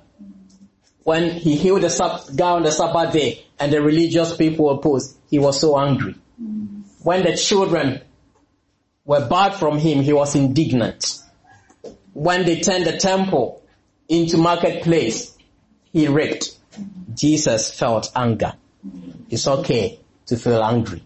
when 1.11 1.29
he 1.29 1.57
healed 1.57 1.81
the 1.81 2.33
guy 2.37 2.51
on 2.51 2.63
the 2.63 2.71
Sabbath 2.71 3.11
day 3.11 3.43
and 3.59 3.73
the 3.73 3.81
religious 3.81 4.33
people 4.33 4.69
opposed, 4.69 5.17
he 5.29 5.39
was 5.39 5.59
so 5.59 5.77
angry. 5.77 6.15
When 7.03 7.23
the 7.23 7.35
children 7.35 7.99
were 9.03 9.27
barred 9.27 9.55
from 9.55 9.77
him, 9.77 10.03
he 10.03 10.13
was 10.13 10.35
indignant. 10.35 11.19
When 12.13 12.45
they 12.45 12.61
turned 12.61 12.85
the 12.85 12.97
temple 12.97 13.61
into 14.07 14.37
marketplace, 14.37 15.37
he 15.91 16.07
ripped. 16.07 16.57
Jesus 17.13 17.77
felt 17.77 18.09
anger. 18.15 18.53
It's 19.29 19.45
okay 19.47 19.99
to 20.27 20.37
feel 20.37 20.63
angry. 20.63 21.03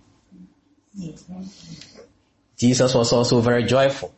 Jesus 2.57 2.93
was 2.93 3.11
also 3.11 3.41
very 3.41 3.63
joyful. 3.63 4.13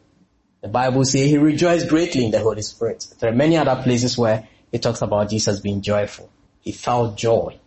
The 0.60 0.68
Bible 0.68 1.06
says 1.06 1.30
he 1.30 1.38
rejoiced 1.38 1.88
greatly 1.88 2.26
in 2.26 2.32
the 2.32 2.40
Holy 2.40 2.62
Spirit. 2.62 3.08
There 3.20 3.32
are 3.32 3.36
many 3.36 3.56
other 3.56 3.82
places 3.82 4.18
where 4.18 4.50
it 4.72 4.82
talks 4.82 5.02
about 5.02 5.30
Jesus 5.30 5.60
being 5.60 5.82
joyful. 5.82 6.30
He 6.62 6.72
felt 6.72 7.18
joy. 7.18 7.60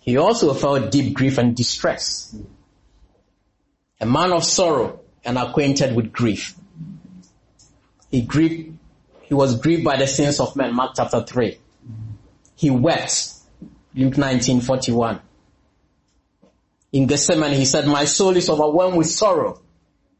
He 0.00 0.16
also 0.16 0.54
felt 0.54 0.90
deep 0.90 1.14
grief 1.14 1.38
and 1.38 1.54
distress. 1.54 2.34
A 4.00 4.06
man 4.06 4.32
of 4.32 4.44
sorrow 4.44 5.00
and 5.24 5.36
acquainted 5.36 5.94
with 5.94 6.12
grief. 6.12 6.54
He 8.10 8.22
grieved, 8.22 8.78
he 9.22 9.34
was 9.34 9.60
grieved 9.60 9.84
by 9.84 9.96
the 9.96 10.06
sins 10.06 10.40
of 10.40 10.56
men, 10.56 10.74
Mark 10.74 10.92
chapter 10.96 11.22
3. 11.22 11.58
He 12.56 12.70
wept, 12.70 13.34
Luke 13.94 14.16
1941. 14.16 15.20
In 16.92 17.06
Gethsemane 17.06 17.52
he 17.52 17.66
said, 17.66 17.86
my 17.86 18.04
soul 18.04 18.36
is 18.36 18.48
overwhelmed 18.48 18.96
with 18.96 19.08
sorrow 19.08 19.60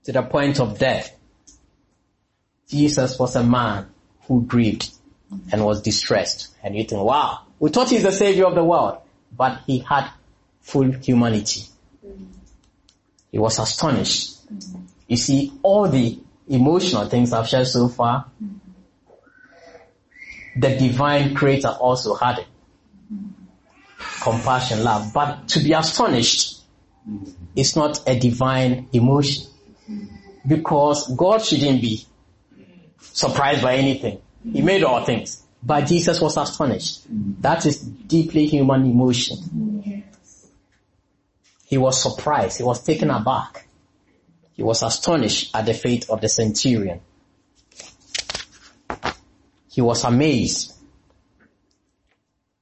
to 0.04 0.12
the 0.12 0.22
point 0.22 0.60
of 0.60 0.78
death. 0.78 1.16
Jesus 2.68 3.18
was 3.18 3.36
a 3.36 3.42
man 3.42 3.88
who 4.28 4.42
grieved 4.42 4.90
and 5.50 5.64
was 5.64 5.82
distressed. 5.82 6.54
And 6.62 6.76
you 6.76 6.84
think, 6.84 7.02
wow, 7.02 7.40
we 7.58 7.70
thought 7.70 7.90
he's 7.90 8.04
the 8.04 8.12
savior 8.12 8.46
of 8.46 8.54
the 8.54 8.64
world, 8.64 8.98
but 9.36 9.60
he 9.66 9.80
had 9.80 10.08
full 10.60 10.92
humanity. 10.92 11.64
He 13.32 13.38
was 13.38 13.58
astonished 13.58 14.38
You 15.08 15.16
see, 15.16 15.52
all 15.62 15.88
the 15.88 16.18
emotional 16.48 17.08
things 17.08 17.32
I've 17.32 17.48
shared 17.48 17.66
so 17.66 17.88
far, 17.88 18.26
the 20.56 20.76
divine 20.76 21.34
creator 21.34 21.68
also 21.68 22.14
had 22.14 22.40
it. 22.40 22.46
Compassion, 24.20 24.84
love. 24.84 25.12
But 25.14 25.48
to 25.48 25.60
be 25.60 25.72
astonished 25.72 26.60
is 27.56 27.74
not 27.76 28.06
a 28.06 28.18
divine 28.18 28.88
emotion. 28.92 29.46
Because 30.46 31.14
God 31.16 31.42
shouldn't 31.42 31.80
be 31.80 32.04
surprised 33.00 33.62
by 33.62 33.76
anything. 33.76 34.20
He 34.52 34.62
made 34.62 34.84
all 34.84 35.04
things. 35.04 35.44
But 35.62 35.86
Jesus 35.86 36.20
was 36.20 36.36
astonished. 36.36 37.02
That 37.42 37.66
is 37.66 37.80
deeply 37.80 38.46
human 38.46 38.84
emotion. 38.84 40.04
He 41.66 41.76
was 41.76 42.02
surprised. 42.02 42.58
He 42.58 42.64
was 42.64 42.82
taken 42.82 43.10
aback. 43.10 43.66
He 44.54 44.62
was 44.62 44.82
astonished 44.82 45.54
at 45.54 45.66
the 45.66 45.74
fate 45.74 46.08
of 46.08 46.20
the 46.20 46.28
centurion. 46.28 47.00
He 49.70 49.80
was 49.80 50.04
amazed 50.04 50.74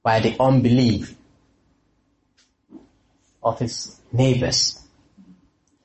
by 0.03 0.19
the 0.19 0.35
unbelief 0.39 1.15
of 3.43 3.59
his 3.59 3.99
neighbors. 4.11 4.81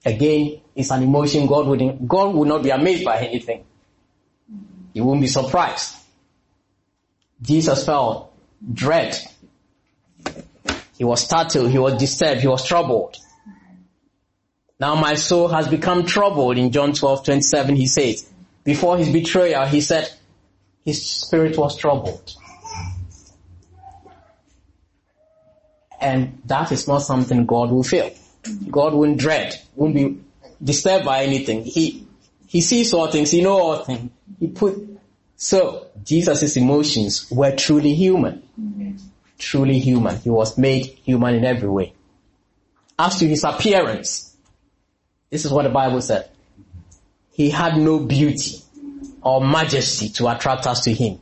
Again, 0.04 0.60
it's 0.74 0.90
an 0.90 1.02
emotion 1.02 1.46
God 1.46 1.66
would, 1.66 2.08
God 2.08 2.34
would 2.34 2.48
not 2.48 2.62
be 2.62 2.70
amazed 2.70 3.04
by 3.04 3.18
anything. 3.18 3.64
He 4.92 5.00
won't 5.00 5.20
be 5.20 5.26
surprised. 5.26 5.96
Jesus 7.40 7.84
felt 7.84 8.32
dread. 8.72 9.16
He 10.96 11.04
was 11.04 11.22
startled, 11.22 11.70
he 11.70 11.78
was 11.78 11.98
disturbed, 11.98 12.40
he 12.40 12.48
was 12.48 12.66
troubled. 12.66 13.16
Now 14.78 14.94
my 14.94 15.14
soul 15.14 15.48
has 15.48 15.68
become 15.68 16.06
troubled 16.06 16.58
in 16.58 16.70
John 16.70 16.92
12, 16.92 17.24
27 17.24 17.76
he 17.76 17.86
says. 17.86 18.28
Before 18.64 18.96
his 18.96 19.10
betrayal, 19.10 19.66
he 19.66 19.80
said 19.80 20.12
his 20.84 21.04
spirit 21.04 21.56
was 21.56 21.76
troubled. 21.76 22.34
And 26.00 26.42
that 26.46 26.72
is 26.72 26.88
not 26.88 26.98
something 26.98 27.46
God 27.46 27.70
will 27.70 27.84
feel. 27.84 28.10
God 28.68 28.92
won't 28.92 29.18
dread, 29.18 29.60
won't 29.76 29.94
be 29.94 30.18
disturbed 30.62 31.04
by 31.04 31.22
anything. 31.22 31.64
He, 31.64 32.01
he 32.52 32.60
sees 32.60 32.92
all 32.92 33.10
things, 33.10 33.30
he 33.30 33.40
knows 33.40 33.60
all 33.62 33.76
things. 33.76 34.10
He 34.38 34.46
put, 34.46 34.76
so 35.36 35.86
Jesus' 36.04 36.54
emotions 36.58 37.30
were 37.30 37.56
truly 37.56 37.94
human. 37.94 38.42
Truly 39.38 39.78
human. 39.78 40.18
He 40.18 40.28
was 40.28 40.58
made 40.58 40.84
human 41.02 41.34
in 41.34 41.46
every 41.46 41.70
way. 41.70 41.94
As 42.98 43.18
to 43.20 43.26
his 43.26 43.42
appearance, 43.42 44.36
this 45.30 45.46
is 45.46 45.50
what 45.50 45.62
the 45.62 45.70
Bible 45.70 46.02
said. 46.02 46.28
He 47.30 47.48
had 47.48 47.78
no 47.78 48.00
beauty 48.00 48.60
or 49.22 49.40
majesty 49.40 50.10
to 50.10 50.28
attract 50.28 50.66
us 50.66 50.82
to 50.82 50.92
him. 50.92 51.20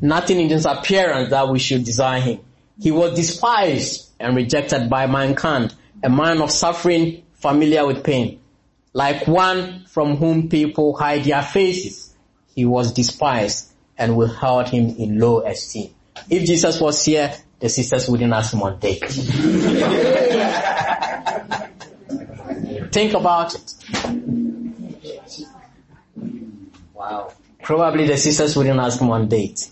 Nothing 0.00 0.40
in 0.40 0.48
his 0.48 0.64
appearance 0.64 1.28
that 1.28 1.50
we 1.50 1.58
should 1.58 1.84
desire 1.84 2.22
him. 2.22 2.40
He 2.80 2.90
was 2.90 3.14
despised 3.14 4.10
and 4.18 4.34
rejected 4.34 4.88
by 4.88 5.06
mankind, 5.06 5.74
a 6.02 6.08
man 6.08 6.40
of 6.40 6.50
suffering, 6.50 7.24
familiar 7.34 7.86
with 7.86 8.02
pain. 8.02 8.40
Like 8.92 9.26
one 9.26 9.86
from 9.86 10.16
whom 10.16 10.48
people 10.48 10.94
hide 10.96 11.24
their 11.24 11.42
faces, 11.42 12.14
he 12.54 12.64
was 12.64 12.92
despised 12.92 13.72
and 13.96 14.16
we 14.16 14.28
held 14.28 14.68
him 14.68 14.96
in 14.96 15.18
low 15.18 15.40
esteem. 15.40 15.94
If 16.28 16.44
Jesus 16.44 16.80
was 16.80 17.04
here, 17.04 17.34
the 17.58 17.68
sisters 17.68 18.08
wouldn't 18.08 18.32
ask 18.32 18.52
him 18.52 18.62
on 18.62 18.78
date. 18.78 19.00
Think 22.92 23.14
about 23.14 23.54
it. 23.54 23.74
Wow. 26.92 27.32
Probably 27.62 28.06
the 28.06 28.16
sisters 28.18 28.56
wouldn't 28.56 28.78
ask 28.78 29.00
him 29.00 29.10
on 29.10 29.28
date. 29.28 29.68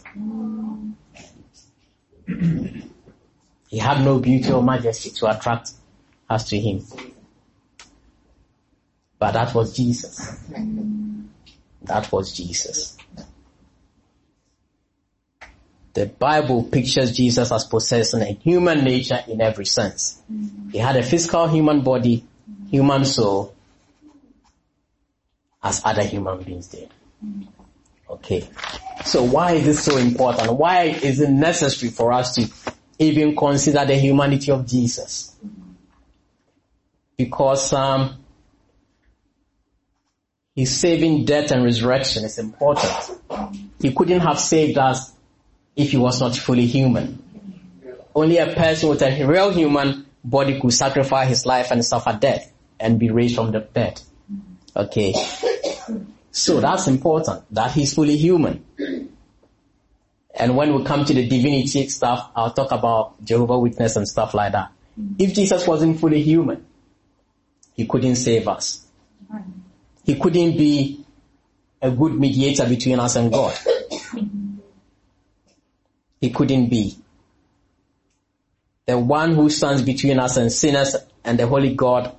He 3.69 3.79
had 3.79 4.05
no 4.05 4.19
beauty 4.19 4.51
or 4.51 4.63
majesty 4.63 5.11
to 5.11 5.31
attract 5.37 5.73
us 6.29 6.49
to 6.49 6.59
him. 6.59 6.85
But 9.21 9.33
that 9.33 9.55
was 9.55 9.77
Jesus. 9.77 10.35
That 11.83 12.11
was 12.11 12.33
Jesus. 12.33 12.97
The 15.93 16.07
Bible 16.07 16.65
pictures 16.65 17.15
Jesus 17.15 17.53
as 17.53 17.65
possessing 17.65 18.23
a 18.23 18.33
human 18.33 18.83
nature 18.83 19.23
in 19.29 19.43
every 19.43 19.67
sense. 19.67 20.23
He 20.73 20.79
had 20.79 20.97
a 20.97 21.03
physical 21.03 21.49
human 21.49 21.83
body, 21.83 22.25
human 22.71 23.05
soul, 23.05 23.55
as 25.63 25.83
other 25.85 26.05
human 26.05 26.43
beings 26.43 26.69
did. 26.69 26.89
Okay. 28.09 28.49
So 29.05 29.23
why 29.25 29.53
is 29.53 29.67
this 29.67 29.85
so 29.85 29.99
important? 29.99 30.53
Why 30.55 30.85
is 30.85 31.21
it 31.21 31.29
necessary 31.29 31.93
for 31.93 32.13
us 32.13 32.37
to 32.37 32.49
even 32.99 33.37
consider 33.37 33.85
the 33.85 33.97
humanity 33.97 34.51
of 34.51 34.67
Jesus? 34.67 35.37
Because 37.19 37.75
um, 37.75 38.17
his 40.61 40.79
saving 40.79 41.25
death 41.25 41.53
and 41.53 41.65
resurrection 41.65 42.23
is 42.23 42.39
important. 42.39 42.93
He 43.81 43.95
couldn't 43.95 44.21
have 44.21 44.39
saved 44.39 44.77
us 44.77 45.11
if 45.75 45.93
he 45.93 45.97
was 45.97 46.21
not 46.21 46.37
fully 46.37 46.67
human. 46.67 47.23
Only 48.15 48.37
a 48.37 48.55
person 48.55 48.91
with 48.91 49.01
a 49.01 49.25
real 49.25 49.51
human 49.53 50.05
body 50.23 50.61
could 50.61 50.75
sacrifice 50.75 51.31
his 51.31 51.47
life 51.47 51.71
and 51.71 51.83
suffer 51.83 52.13
death 52.21 52.53
and 52.79 52.99
be 52.99 53.09
raised 53.09 53.37
from 53.37 53.53
the 53.53 53.61
dead. 53.61 54.03
Okay. 54.77 55.15
So 56.31 56.61
that's 56.61 56.87
important, 56.89 57.43
that 57.55 57.73
he's 57.73 57.95
fully 57.95 58.19
human. 58.19 58.63
And 60.35 60.59
when 60.59 60.75
we 60.75 60.85
come 60.85 61.07
to 61.07 61.15
the 61.15 61.27
divinity 61.27 61.89
stuff, 61.89 62.33
I'll 62.37 62.53
talk 62.53 62.71
about 62.71 63.25
Jehovah 63.25 63.59
Witness 63.59 63.97
and 63.97 64.07
stuff 64.07 64.35
like 64.35 64.53
that. 64.53 64.73
If 65.19 65.33
Jesus 65.33 65.67
wasn't 65.67 65.99
fully 65.99 66.21
human, 66.21 66.67
he 67.73 67.87
couldn't 67.87 68.17
save 68.17 68.47
us. 68.47 68.87
He 70.11 70.17
couldn't 70.17 70.57
be 70.57 71.05
a 71.81 71.89
good 71.89 72.15
mediator 72.15 72.69
between 72.69 72.99
us 72.99 73.15
and 73.15 73.31
God. 73.31 73.57
He 76.21 76.31
couldn't 76.31 76.69
be. 76.69 76.99
The 78.87 78.99
one 78.99 79.37
who 79.37 79.49
stands 79.51 79.83
between 79.83 80.19
us 80.19 80.37
and 80.37 80.51
sinners 80.51 80.97
and 81.23 81.39
the 81.39 81.47
Holy 81.47 81.77
God 81.77 82.13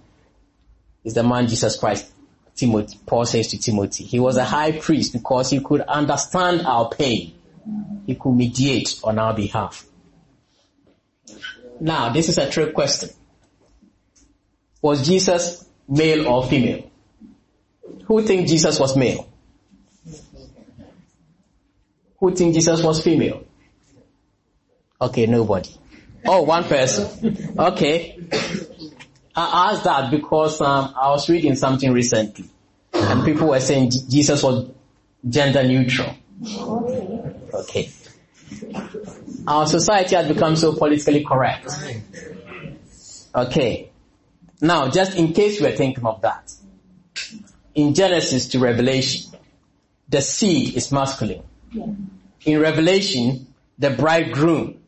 is 1.03 1.15
the 1.15 1.23
man 1.23 1.49
Jesus 1.49 1.75
Christ. 1.75 2.09
Timothy, 2.55 2.97
Paul 3.05 3.25
says 3.25 3.47
to 3.49 3.59
Timothy, 3.59 4.05
he 4.05 4.21
was 4.21 4.37
a 4.37 4.45
high 4.45 4.71
priest 4.71 5.11
because 5.11 5.49
he 5.49 5.59
could 5.59 5.81
understand 5.81 6.61
our 6.65 6.87
pain. 6.87 7.33
He 8.07 8.15
could 8.15 8.31
mediate 8.31 9.01
on 9.03 9.19
our 9.19 9.33
behalf. 9.33 9.85
Now, 11.81 12.13
this 12.13 12.29
is 12.29 12.37
a 12.37 12.49
trick 12.49 12.73
question. 12.73 13.09
Was 14.81 15.05
Jesus 15.05 15.65
male 15.89 16.25
or 16.29 16.45
female? 16.47 16.90
Who 18.05 18.21
think 18.23 18.47
Jesus 18.47 18.79
was 18.79 18.95
male? 18.95 19.27
Who 22.19 22.35
think 22.35 22.53
Jesus 22.53 22.83
was 22.83 23.03
female? 23.03 23.43
Okay, 25.01 25.25
nobody. 25.25 25.71
Oh, 26.25 26.43
one 26.43 26.63
person. 26.65 27.55
Okay. 27.57 28.19
I 29.35 29.71
asked 29.71 29.85
that 29.85 30.11
because 30.11 30.61
um, 30.61 30.93
I 30.99 31.09
was 31.09 31.29
reading 31.29 31.55
something 31.55 31.91
recently, 31.91 32.45
and 32.93 33.25
people 33.25 33.47
were 33.47 33.59
saying 33.59 33.91
Jesus 34.09 34.43
was 34.43 34.69
gender 35.27 35.63
neutral. 35.63 36.15
Okay. 37.53 37.89
Our 39.47 39.65
society 39.65 40.15
has 40.15 40.27
become 40.27 40.55
so 40.55 40.73
politically 40.73 41.23
correct. 41.23 41.71
Okay. 43.33 43.91
Now, 44.61 44.89
just 44.89 45.15
in 45.15 45.33
case 45.33 45.59
you 45.59 45.65
are 45.67 45.71
thinking 45.71 46.05
of 46.05 46.21
that, 46.21 46.53
in 47.75 47.93
Genesis 47.93 48.47
to 48.49 48.59
Revelation, 48.59 49.31
the 50.09 50.21
seed 50.21 50.75
is 50.75 50.91
masculine. 50.91 51.43
In 52.43 52.59
Revelation, 52.59 53.53
the 53.77 53.91
bridegroom, 53.91 54.81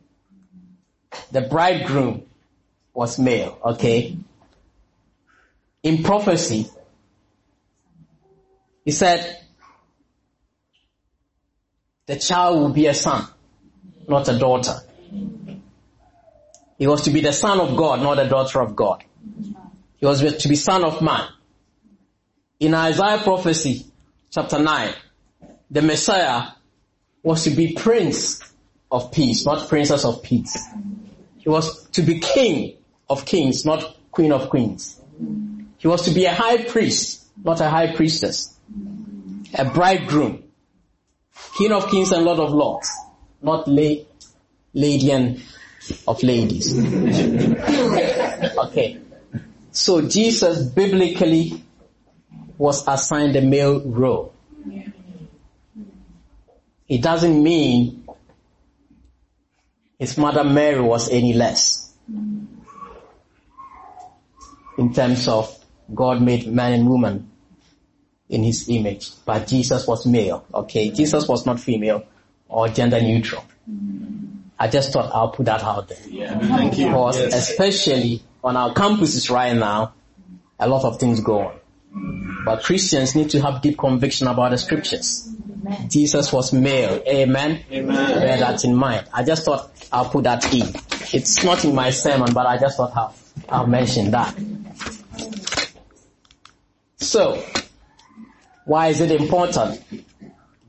the 1.31 1.41
bridegroom 1.41 2.25
was 2.93 3.17
male, 3.19 3.57
okay? 3.63 4.17
in 5.83 6.01
prophecy, 6.01 6.69
he 8.85 8.91
said, 8.91 9.41
the 12.05 12.15
child 12.15 12.59
will 12.59 12.69
be 12.69 12.87
a 12.87 12.93
son, 12.93 13.27
not 14.07 14.27
a 14.29 14.37
daughter. 14.37 14.79
He 16.77 16.87
was 16.87 17.03
to 17.03 17.11
be 17.11 17.21
the 17.21 17.33
son 17.33 17.59
of 17.59 17.77
God, 17.77 18.01
not 18.01 18.17
a 18.19 18.27
daughter 18.27 18.61
of 18.61 18.75
God. 18.75 19.03
He 19.97 20.05
was 20.05 20.21
to 20.21 20.49
be 20.49 20.55
son 20.55 20.83
of 20.83 21.01
man. 21.01 21.27
In 22.63 22.73
Isaiah 22.73 23.17
prophecy, 23.17 23.85
chapter 24.31 24.57
9, 24.57 24.93
the 25.69 25.81
Messiah 25.81 26.51
was 27.21 27.43
to 27.43 27.49
be 27.49 27.73
prince 27.73 28.39
of 28.89 29.11
peace, 29.11 29.45
not 29.45 29.67
princess 29.67 30.05
of 30.05 30.23
peace. 30.23 30.65
He 31.39 31.49
was 31.49 31.83
to 31.89 32.01
be 32.01 32.21
king 32.21 32.77
of 33.09 33.25
kings, 33.25 33.65
not 33.65 33.97
queen 34.11 34.31
of 34.31 34.49
queens. 34.49 34.97
He 35.77 35.89
was 35.89 36.03
to 36.03 36.11
be 36.11 36.23
a 36.23 36.33
high 36.33 36.63
priest, 36.63 37.25
not 37.43 37.59
a 37.59 37.69
high 37.69 37.93
priestess. 37.97 38.57
A 39.55 39.65
bridegroom, 39.65 40.43
king 41.57 41.73
of 41.73 41.89
kings 41.89 42.13
and 42.13 42.23
lord 42.23 42.39
of 42.39 42.51
lords, 42.53 42.89
not 43.41 43.67
la- 43.67 44.03
lady 44.73 45.11
and 45.11 45.43
of 46.07 46.23
ladies. 46.23 46.79
okay. 48.57 49.01
So 49.73 50.07
Jesus 50.07 50.63
biblically 50.63 51.62
was 52.57 52.87
assigned 52.87 53.35
a 53.35 53.41
male 53.41 53.79
role. 53.81 54.33
It 56.87 57.01
doesn't 57.01 57.41
mean 57.41 58.05
his 59.99 60.17
mother 60.17 60.43
Mary 60.43 60.81
was 60.81 61.09
any 61.09 61.33
less. 61.33 61.93
In 64.77 64.93
terms 64.93 65.27
of 65.27 65.55
God 65.93 66.21
made 66.21 66.47
man 66.47 66.73
and 66.73 66.89
woman 66.89 67.29
in 68.29 68.43
his 68.43 68.67
image, 68.69 69.11
but 69.25 69.47
Jesus 69.47 69.85
was 69.87 70.05
male, 70.05 70.45
okay? 70.53 70.89
Jesus 70.89 71.27
was 71.27 71.45
not 71.45 71.59
female 71.59 72.03
or 72.47 72.67
gender 72.67 72.99
neutral. 73.01 73.43
I 74.59 74.67
just 74.67 74.91
thought 74.93 75.11
I'll 75.13 75.29
put 75.29 75.45
that 75.45 75.63
out 75.63 75.87
there. 75.89 75.97
Yeah, 76.07 76.39
thank 76.39 76.77
you. 76.77 76.87
Because 76.87 77.17
Yes. 77.19 77.49
especially 77.49 78.23
on 78.43 78.55
our 78.57 78.73
campuses 78.73 79.29
right 79.29 79.55
now, 79.55 79.93
a 80.59 80.67
lot 80.67 80.83
of 80.85 80.99
things 80.99 81.19
go 81.19 81.39
on. 81.39 81.55
But 82.45 82.63
Christians 82.63 83.15
need 83.15 83.29
to 83.31 83.41
have 83.41 83.61
deep 83.61 83.77
conviction 83.77 84.27
about 84.27 84.51
the 84.51 84.57
scriptures. 84.57 85.29
Jesus 85.87 86.33
was 86.33 86.51
male. 86.51 87.01
Amen. 87.07 87.63
Amen. 87.71 88.19
Bear 88.19 88.37
that 88.39 88.65
in 88.65 88.75
mind. 88.75 89.07
I 89.13 89.23
just 89.23 89.45
thought 89.45 89.71
I'll 89.91 90.09
put 90.09 90.25
that 90.25 90.53
in. 90.53 90.67
It's 91.13 91.43
not 91.43 91.63
in 91.63 91.73
my 91.73 91.91
sermon, 91.91 92.33
but 92.33 92.45
I 92.45 92.57
just 92.57 92.77
thought 92.77 92.91
I'll, 92.95 93.15
I'll 93.47 93.67
mention 93.67 94.11
that. 94.11 94.35
So, 96.97 97.43
why 98.65 98.87
is 98.87 98.99
it 98.99 99.11
important 99.11 99.83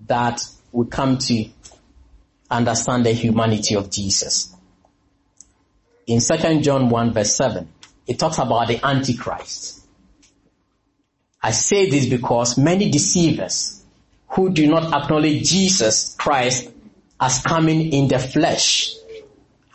that 0.07 0.47
we 0.73 0.87
come 0.87 1.19
to 1.19 1.49
understand 2.51 3.07
the 3.07 3.13
humanity 3.13 3.75
of 3.77 3.91
Jesus? 3.91 4.55
In 6.07 6.21
2 6.21 6.61
John 6.61 6.91
1 6.91 7.13
verse 7.15 7.35
7, 7.35 7.69
it 8.07 8.19
talks 8.19 8.39
about 8.39 8.69
the 8.69 8.85
Antichrist. 8.85 9.84
I 11.44 11.50
say 11.50 11.90
this 11.90 12.07
because 12.07 12.57
many 12.57 12.90
deceivers 12.90 13.85
who 14.28 14.48
do 14.48 14.66
not 14.66 14.94
acknowledge 14.94 15.50
Jesus 15.50 16.16
Christ 16.18 16.70
as 17.20 17.42
coming 17.42 17.92
in 17.92 18.09
the 18.09 18.18
flesh 18.18 18.94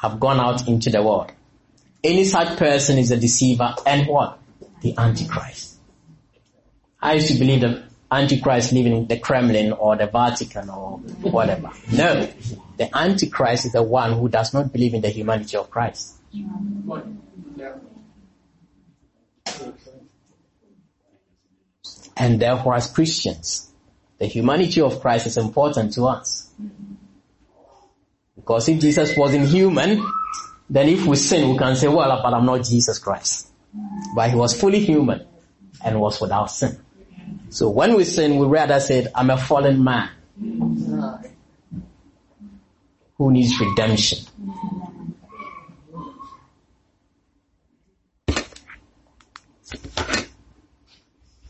have 0.01 0.19
gone 0.19 0.39
out 0.39 0.67
into 0.67 0.89
the 0.89 1.03
world. 1.03 1.31
Any 2.03 2.23
such 2.23 2.57
person 2.57 2.97
is 2.97 3.11
a 3.11 3.17
deceiver 3.17 3.75
and 3.85 4.07
what? 4.07 4.39
The 4.81 4.97
Antichrist. 4.97 5.75
I 6.99 7.13
used 7.13 7.27
to 7.27 7.37
believe 7.37 7.61
the 7.61 7.83
Antichrist 8.09 8.73
living 8.73 8.93
in 8.93 9.07
the 9.07 9.19
Kremlin 9.19 9.71
or 9.73 9.95
the 9.95 10.07
Vatican 10.07 10.71
or 10.71 10.97
whatever. 11.21 11.69
No. 11.93 12.27
The 12.77 12.97
Antichrist 12.97 13.67
is 13.67 13.73
the 13.73 13.83
one 13.83 14.13
who 14.13 14.27
does 14.27 14.55
not 14.55 14.73
believe 14.73 14.95
in 14.95 15.01
the 15.01 15.09
humanity 15.09 15.55
of 15.55 15.69
Christ. 15.69 16.15
And 22.19 22.39
therefore 22.39 22.75
as 22.75 22.91
Christians, 22.91 23.71
the 24.17 24.25
humanity 24.25 24.81
of 24.81 24.99
Christ 24.99 25.27
is 25.27 25.37
important 25.37 25.93
to 25.93 26.03
us. 26.05 26.51
Because 28.35 28.67
if 28.67 28.81
Jesus 28.81 29.15
wasn't 29.15 29.47
human, 29.47 30.05
then 30.69 30.89
if 30.89 31.05
we 31.05 31.15
sin, 31.15 31.49
we 31.49 31.57
can 31.57 31.75
say, 31.75 31.87
well, 31.87 32.21
but 32.21 32.33
I'm 32.33 32.45
not 32.45 32.63
Jesus 32.63 32.99
Christ. 32.99 33.47
But 34.13 34.29
he 34.29 34.35
was 34.35 34.59
fully 34.59 34.79
human 34.79 35.25
and 35.83 35.99
was 35.99 36.19
without 36.19 36.51
sin. 36.51 36.77
So 37.49 37.69
when 37.69 37.95
we 37.95 38.03
sin, 38.03 38.37
we 38.37 38.45
rather 38.47 38.79
say, 38.79 39.07
I'm 39.15 39.29
a 39.29 39.37
fallen 39.37 39.83
man 39.83 40.09
who 43.17 43.31
needs 43.31 43.59
redemption. 43.59 44.19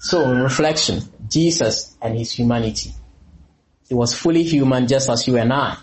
So 0.10 0.32
in 0.32 0.42
reflection, 0.42 1.04
Jesus 1.30 1.96
and 2.02 2.18
his 2.18 2.32
humanity. 2.32 2.92
He 3.88 3.94
was 3.94 4.18
fully 4.18 4.42
human 4.42 4.88
just 4.88 5.08
as 5.08 5.28
you 5.28 5.38
and 5.38 5.54
I. 5.54 5.78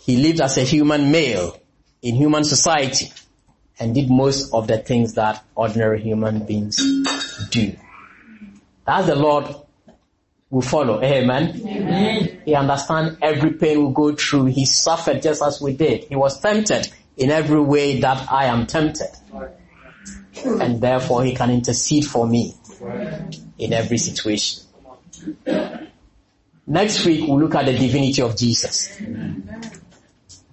He 0.00 0.16
lived 0.16 0.40
as 0.40 0.58
a 0.58 0.62
human 0.62 1.12
male 1.12 1.60
in 2.02 2.16
human 2.16 2.42
society 2.42 3.12
and 3.78 3.94
did 3.94 4.10
most 4.10 4.52
of 4.52 4.66
the 4.66 4.78
things 4.78 5.14
that 5.14 5.44
ordinary 5.54 6.02
human 6.02 6.44
beings 6.44 6.76
do. 7.50 7.76
That's 8.84 9.06
the 9.06 9.14
Lord 9.14 9.54
we 10.50 10.62
follow. 10.62 11.00
Amen. 11.00 11.62
Amen. 11.68 12.42
He 12.44 12.56
understands 12.56 13.16
every 13.22 13.52
pain 13.52 13.86
we 13.86 13.94
go 13.94 14.16
through. 14.16 14.46
He 14.46 14.64
suffered 14.64 15.22
just 15.22 15.40
as 15.40 15.60
we 15.60 15.74
did. 15.74 16.02
He 16.08 16.16
was 16.16 16.40
tempted 16.40 16.88
in 17.16 17.30
every 17.30 17.60
way 17.60 18.00
that 18.00 18.26
I 18.28 18.46
am 18.46 18.66
tempted. 18.66 19.10
And 20.44 20.80
therefore 20.80 21.22
he 21.22 21.36
can 21.36 21.50
intercede 21.52 22.04
for 22.04 22.26
me 22.26 22.54
in 23.58 23.72
every 23.72 23.98
situation. 23.98 24.64
Next 26.66 27.04
week 27.06 27.26
we'll 27.26 27.40
look 27.40 27.54
at 27.54 27.66
the 27.66 27.72
divinity 27.72 28.22
of 28.22 28.36
Jesus. 28.36 29.00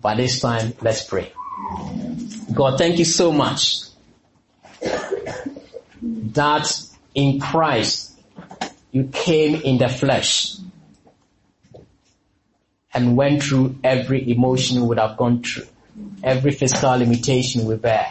But 0.01 0.17
this 0.17 0.39
time, 0.39 0.73
let's 0.81 1.03
pray. 1.03 1.31
God, 2.53 2.77
thank 2.77 2.99
you 2.99 3.05
so 3.05 3.31
much 3.31 3.81
that 6.01 6.71
in 7.13 7.39
Christ 7.39 8.17
you 8.91 9.09
came 9.11 9.55
in 9.55 9.77
the 9.77 9.89
flesh 9.89 10.57
and 12.93 13.17
went 13.17 13.43
through 13.43 13.75
every 13.83 14.31
emotion 14.31 14.81
we 14.81 14.87
would 14.87 14.99
have 14.99 15.17
gone 15.17 15.43
through, 15.43 15.65
every 16.23 16.51
physical 16.51 16.97
limitation 16.97 17.65
we 17.65 17.75
bear, 17.75 18.07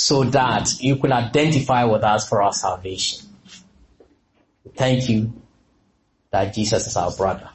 so 0.00 0.24
that 0.24 0.80
you 0.80 0.96
could 0.96 1.12
identify 1.12 1.84
with 1.84 2.02
us 2.02 2.26
for 2.26 2.40
our 2.40 2.54
salvation. 2.54 3.28
Thank 4.74 5.10
you 5.10 5.32
that 6.30 6.54
Jesus 6.54 6.86
is 6.86 6.96
our 6.96 7.12
brother 7.12 7.50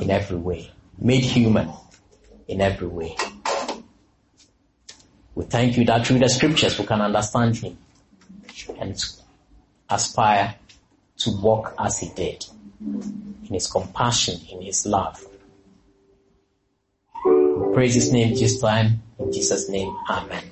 in 0.00 0.10
every 0.10 0.38
way, 0.38 0.70
made 0.98 1.22
human 1.22 1.70
in 2.46 2.62
every 2.62 2.86
way. 2.86 3.16
We 5.34 5.44
thank 5.44 5.76
you 5.76 5.84
that 5.84 6.06
through 6.06 6.20
the 6.20 6.28
scriptures 6.30 6.78
we 6.78 6.86
can 6.86 7.02
understand 7.02 7.56
him 7.56 7.76
and 8.80 8.96
aspire 9.90 10.54
to 11.18 11.30
walk 11.42 11.74
as 11.78 11.98
he 11.98 12.08
did 12.08 12.46
in 12.80 13.52
his 13.52 13.70
compassion, 13.70 14.40
in 14.50 14.62
his 14.62 14.86
love. 14.86 15.22
We 17.26 17.74
praise 17.74 17.94
his 17.94 18.10
name 18.10 18.34
this 18.34 18.58
time. 18.58 19.02
In 19.18 19.32
Jesus' 19.32 19.68
name, 19.68 19.94
amen. 20.08 20.44